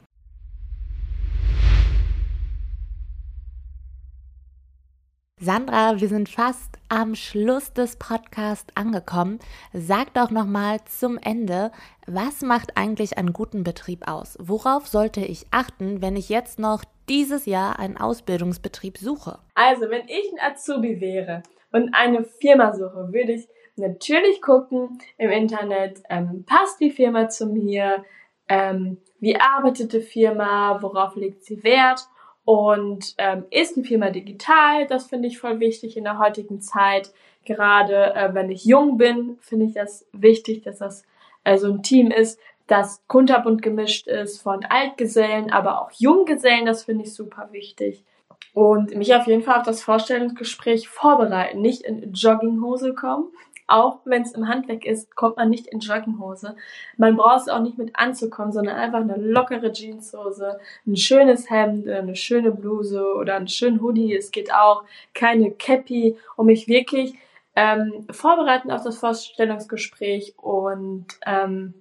Sandra, 5.43 5.99
wir 5.99 6.09
sind 6.09 6.29
fast 6.29 6.77
am 6.91 7.15
Schluss 7.15 7.73
des 7.73 7.97
Podcasts 7.97 8.67
angekommen. 8.75 9.39
Sag 9.73 10.13
doch 10.13 10.31
noch 10.31 10.45
mal 10.45 10.85
zum 10.85 11.17
Ende, 11.17 11.73
was 12.07 12.43
macht 12.43 12.77
eigentlich 12.77 13.17
einen 13.17 13.33
guten 13.33 13.65
Betrieb 13.65 14.07
aus? 14.07 14.37
Worauf 14.39 14.87
sollte 14.87 15.21
ich 15.21 15.47
achten, 15.51 16.03
wenn 16.03 16.15
ich 16.17 16.29
jetzt 16.29 16.59
noch 16.59 16.85
dieses 17.09 17.47
Jahr 17.47 17.79
einen 17.79 17.97
Ausbildungsbetrieb 17.97 18.99
suche? 18.99 19.39
Also, 19.55 19.89
wenn 19.89 20.07
ich 20.09 20.31
ein 20.31 20.53
Azubi 20.53 21.01
wäre 21.01 21.43
und 21.73 21.95
eine 21.95 22.25
Firma 22.25 22.75
suche, 22.75 23.09
würde 23.11 23.33
ich 23.33 23.49
natürlich 23.81 24.41
gucken 24.41 25.01
im 25.19 25.31
Internet, 25.31 26.03
ähm, 26.09 26.45
passt 26.47 26.81
die 26.81 26.91
Firma 26.91 27.29
zu 27.29 27.47
mir, 27.47 28.05
ähm, 28.49 28.99
wie 29.19 29.37
arbeitet 29.37 29.93
die 29.93 30.01
Firma, 30.01 30.81
worauf 30.83 31.17
legt 31.17 31.45
sie 31.45 31.63
Wert 31.63 32.09
und 32.45 33.15
ähm, 33.19 33.45
ist 33.51 33.77
die 33.77 33.85
Firma 33.85 34.11
digital. 34.11 34.87
Das 34.87 35.07
finde 35.07 35.29
ich 35.29 35.39
voll 35.39 35.61
wichtig 35.61 35.97
in 35.97 36.05
der 36.05 36.19
heutigen 36.19 36.61
Zeit. 36.61 37.13
Gerade 37.45 38.15
äh, 38.15 38.35
wenn 38.35 38.51
ich 38.51 38.65
jung 38.65 38.97
bin, 38.97 39.39
finde 39.41 39.67
ich 39.67 39.75
das 39.75 40.07
wichtig, 40.13 40.63
dass 40.63 40.79
das 40.79 41.05
äh, 41.45 41.59
so 41.59 41.73
ein 41.73 41.83
Team 41.83 42.11
ist, 42.11 42.41
das 42.67 43.03
kunterbunt 43.09 43.63
gemischt 43.63 44.07
ist 44.07 44.41
von 44.41 44.65
Altgesellen, 44.65 45.51
aber 45.51 45.83
auch 45.83 45.91
Junggesellen. 45.93 46.67
Das 46.67 46.85
finde 46.85 47.05
ich 47.05 47.15
super 47.15 47.49
wichtig. 47.53 48.05
Und 48.53 48.97
mich 48.97 49.15
auf 49.15 49.27
jeden 49.27 49.43
Fall 49.43 49.59
auf 49.59 49.67
das 49.67 49.83
Vorstellungsgespräch 49.83 50.89
vorbereiten, 50.89 51.61
nicht 51.61 51.83
in 51.83 52.13
Jogginghose 52.13 52.95
kommen, 52.95 53.29
auch 53.71 54.01
wenn 54.05 54.23
es 54.23 54.33
im 54.33 54.49
Handwerk 54.49 54.85
ist, 54.85 55.15
kommt 55.17 55.37
man 55.37 55.51
nicht 55.51 55.67
in 55.67 55.81
Jogginghose. 55.81 56.57
Man 56.97 57.17
braucht 57.17 57.43
es 57.43 57.49
auch 57.49 57.61
nicht 57.61 57.79
mit 57.79 57.93
anzukommen, 57.95 58.53
sondern 58.53 58.77
einfach 58.77 59.01
eine 59.01 59.17
lockere 59.17 59.73
Jeanshose, 59.73 60.59
ein 60.87 60.97
schönes 60.97 61.51
Hemd, 61.51 61.89
eine 61.89 62.17
schöne 62.17 62.51
Bluse 62.51 63.15
oder 63.15 63.37
einen 63.37 63.49
schönen 63.49 63.81
Hoodie. 63.81 64.15
Es 64.15 64.31
geht 64.31 64.53
auch 64.53 64.85
keine 65.15 65.51
Cappy, 65.53 66.17
um 66.37 66.47
mich 66.47 66.69
wirklich 66.69 67.15
ähm, 67.57 68.07
vorbereiten 68.11 68.71
auf 68.71 68.83
das 68.83 68.99
Vorstellungsgespräch 68.99 70.35
und 70.39 71.07
ähm, 71.27 71.75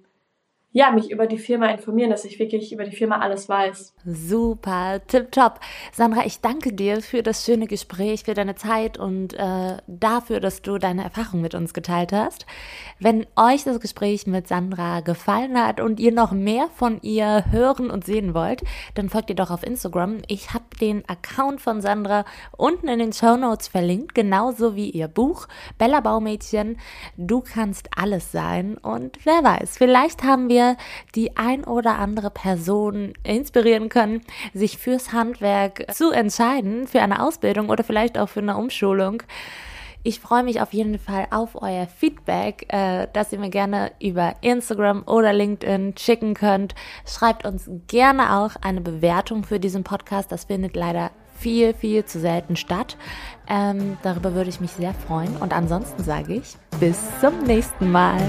ja, 0.72 0.92
mich 0.92 1.10
über 1.10 1.26
die 1.26 1.38
Firma 1.38 1.66
informieren, 1.66 2.10
dass 2.10 2.24
ich 2.24 2.38
wirklich 2.38 2.72
über 2.72 2.84
die 2.84 2.94
Firma 2.94 3.18
alles 3.18 3.48
weiß. 3.48 3.92
Super, 4.04 5.00
tipptopp. 5.04 5.58
Sandra, 5.90 6.24
ich 6.24 6.40
danke 6.40 6.72
dir 6.72 7.02
für 7.02 7.24
das 7.24 7.44
schöne 7.44 7.66
Gespräch, 7.66 8.22
für 8.22 8.34
deine 8.34 8.54
Zeit 8.54 8.96
und 8.96 9.34
äh, 9.34 9.78
dafür, 9.88 10.38
dass 10.38 10.62
du 10.62 10.78
deine 10.78 11.02
Erfahrung 11.02 11.40
mit 11.40 11.56
uns 11.56 11.74
geteilt 11.74 12.12
hast. 12.12 12.46
Wenn 13.00 13.26
euch 13.34 13.64
das 13.64 13.80
Gespräch 13.80 14.28
mit 14.28 14.46
Sandra 14.46 15.00
gefallen 15.00 15.60
hat 15.60 15.80
und 15.80 15.98
ihr 15.98 16.12
noch 16.12 16.30
mehr 16.30 16.68
von 16.76 17.00
ihr 17.02 17.46
hören 17.50 17.90
und 17.90 18.04
sehen 18.04 18.32
wollt, 18.32 18.62
dann 18.94 19.08
folgt 19.08 19.30
ihr 19.30 19.36
doch 19.36 19.50
auf 19.50 19.64
Instagram. 19.64 20.18
Ich 20.28 20.54
habe 20.54 20.66
den 20.80 21.02
Account 21.08 21.60
von 21.60 21.80
Sandra 21.80 22.24
unten 22.56 22.86
in 22.86 23.00
den 23.00 23.12
Show 23.12 23.36
Notes 23.36 23.66
verlinkt, 23.66 24.14
genauso 24.14 24.76
wie 24.76 24.90
ihr 24.90 25.08
Buch 25.08 25.48
Bella 25.78 25.98
Baumädchen. 25.98 26.78
Du 27.16 27.40
kannst 27.40 27.88
alles 27.96 28.30
sein 28.30 28.78
und 28.78 29.18
wer 29.24 29.42
weiß, 29.42 29.76
vielleicht 29.76 30.22
haben 30.22 30.48
wir 30.48 30.59
wir 30.60 30.76
die 31.14 31.36
ein 31.36 31.64
oder 31.64 31.98
andere 31.98 32.30
Person 32.30 33.12
inspirieren 33.22 33.88
können, 33.88 34.20
sich 34.54 34.78
fürs 34.78 35.12
Handwerk 35.12 35.86
zu 35.92 36.10
entscheiden, 36.10 36.86
für 36.86 37.00
eine 37.00 37.22
Ausbildung 37.22 37.68
oder 37.68 37.84
vielleicht 37.84 38.18
auch 38.18 38.28
für 38.28 38.40
eine 38.40 38.56
Umschulung. 38.56 39.22
Ich 40.02 40.18
freue 40.18 40.42
mich 40.42 40.62
auf 40.62 40.72
jeden 40.72 40.98
Fall 40.98 41.26
auf 41.30 41.60
euer 41.60 41.86
Feedback, 41.86 42.64
äh, 42.68 43.06
das 43.12 43.32
ihr 43.32 43.38
mir 43.38 43.50
gerne 43.50 43.92
über 44.00 44.34
Instagram 44.40 45.02
oder 45.06 45.34
LinkedIn 45.34 45.94
schicken 45.98 46.32
könnt. 46.32 46.74
Schreibt 47.06 47.44
uns 47.44 47.70
gerne 47.86 48.38
auch 48.38 48.52
eine 48.62 48.80
Bewertung 48.80 49.44
für 49.44 49.60
diesen 49.60 49.84
Podcast. 49.84 50.32
Das 50.32 50.44
findet 50.44 50.74
leider 50.74 51.10
viel, 51.38 51.74
viel 51.74 52.06
zu 52.06 52.18
selten 52.18 52.56
statt. 52.56 52.96
Ähm, 53.46 53.98
darüber 54.02 54.34
würde 54.34 54.48
ich 54.48 54.60
mich 54.60 54.72
sehr 54.72 54.94
freuen. 54.94 55.36
Und 55.36 55.52
ansonsten 55.52 56.02
sage 56.02 56.34
ich 56.34 56.56
bis 56.78 56.98
zum 57.20 57.42
nächsten 57.42 57.92
Mal. 57.92 58.20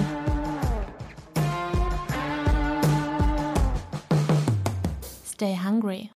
Stay 5.41 5.53
hungry. 5.53 6.07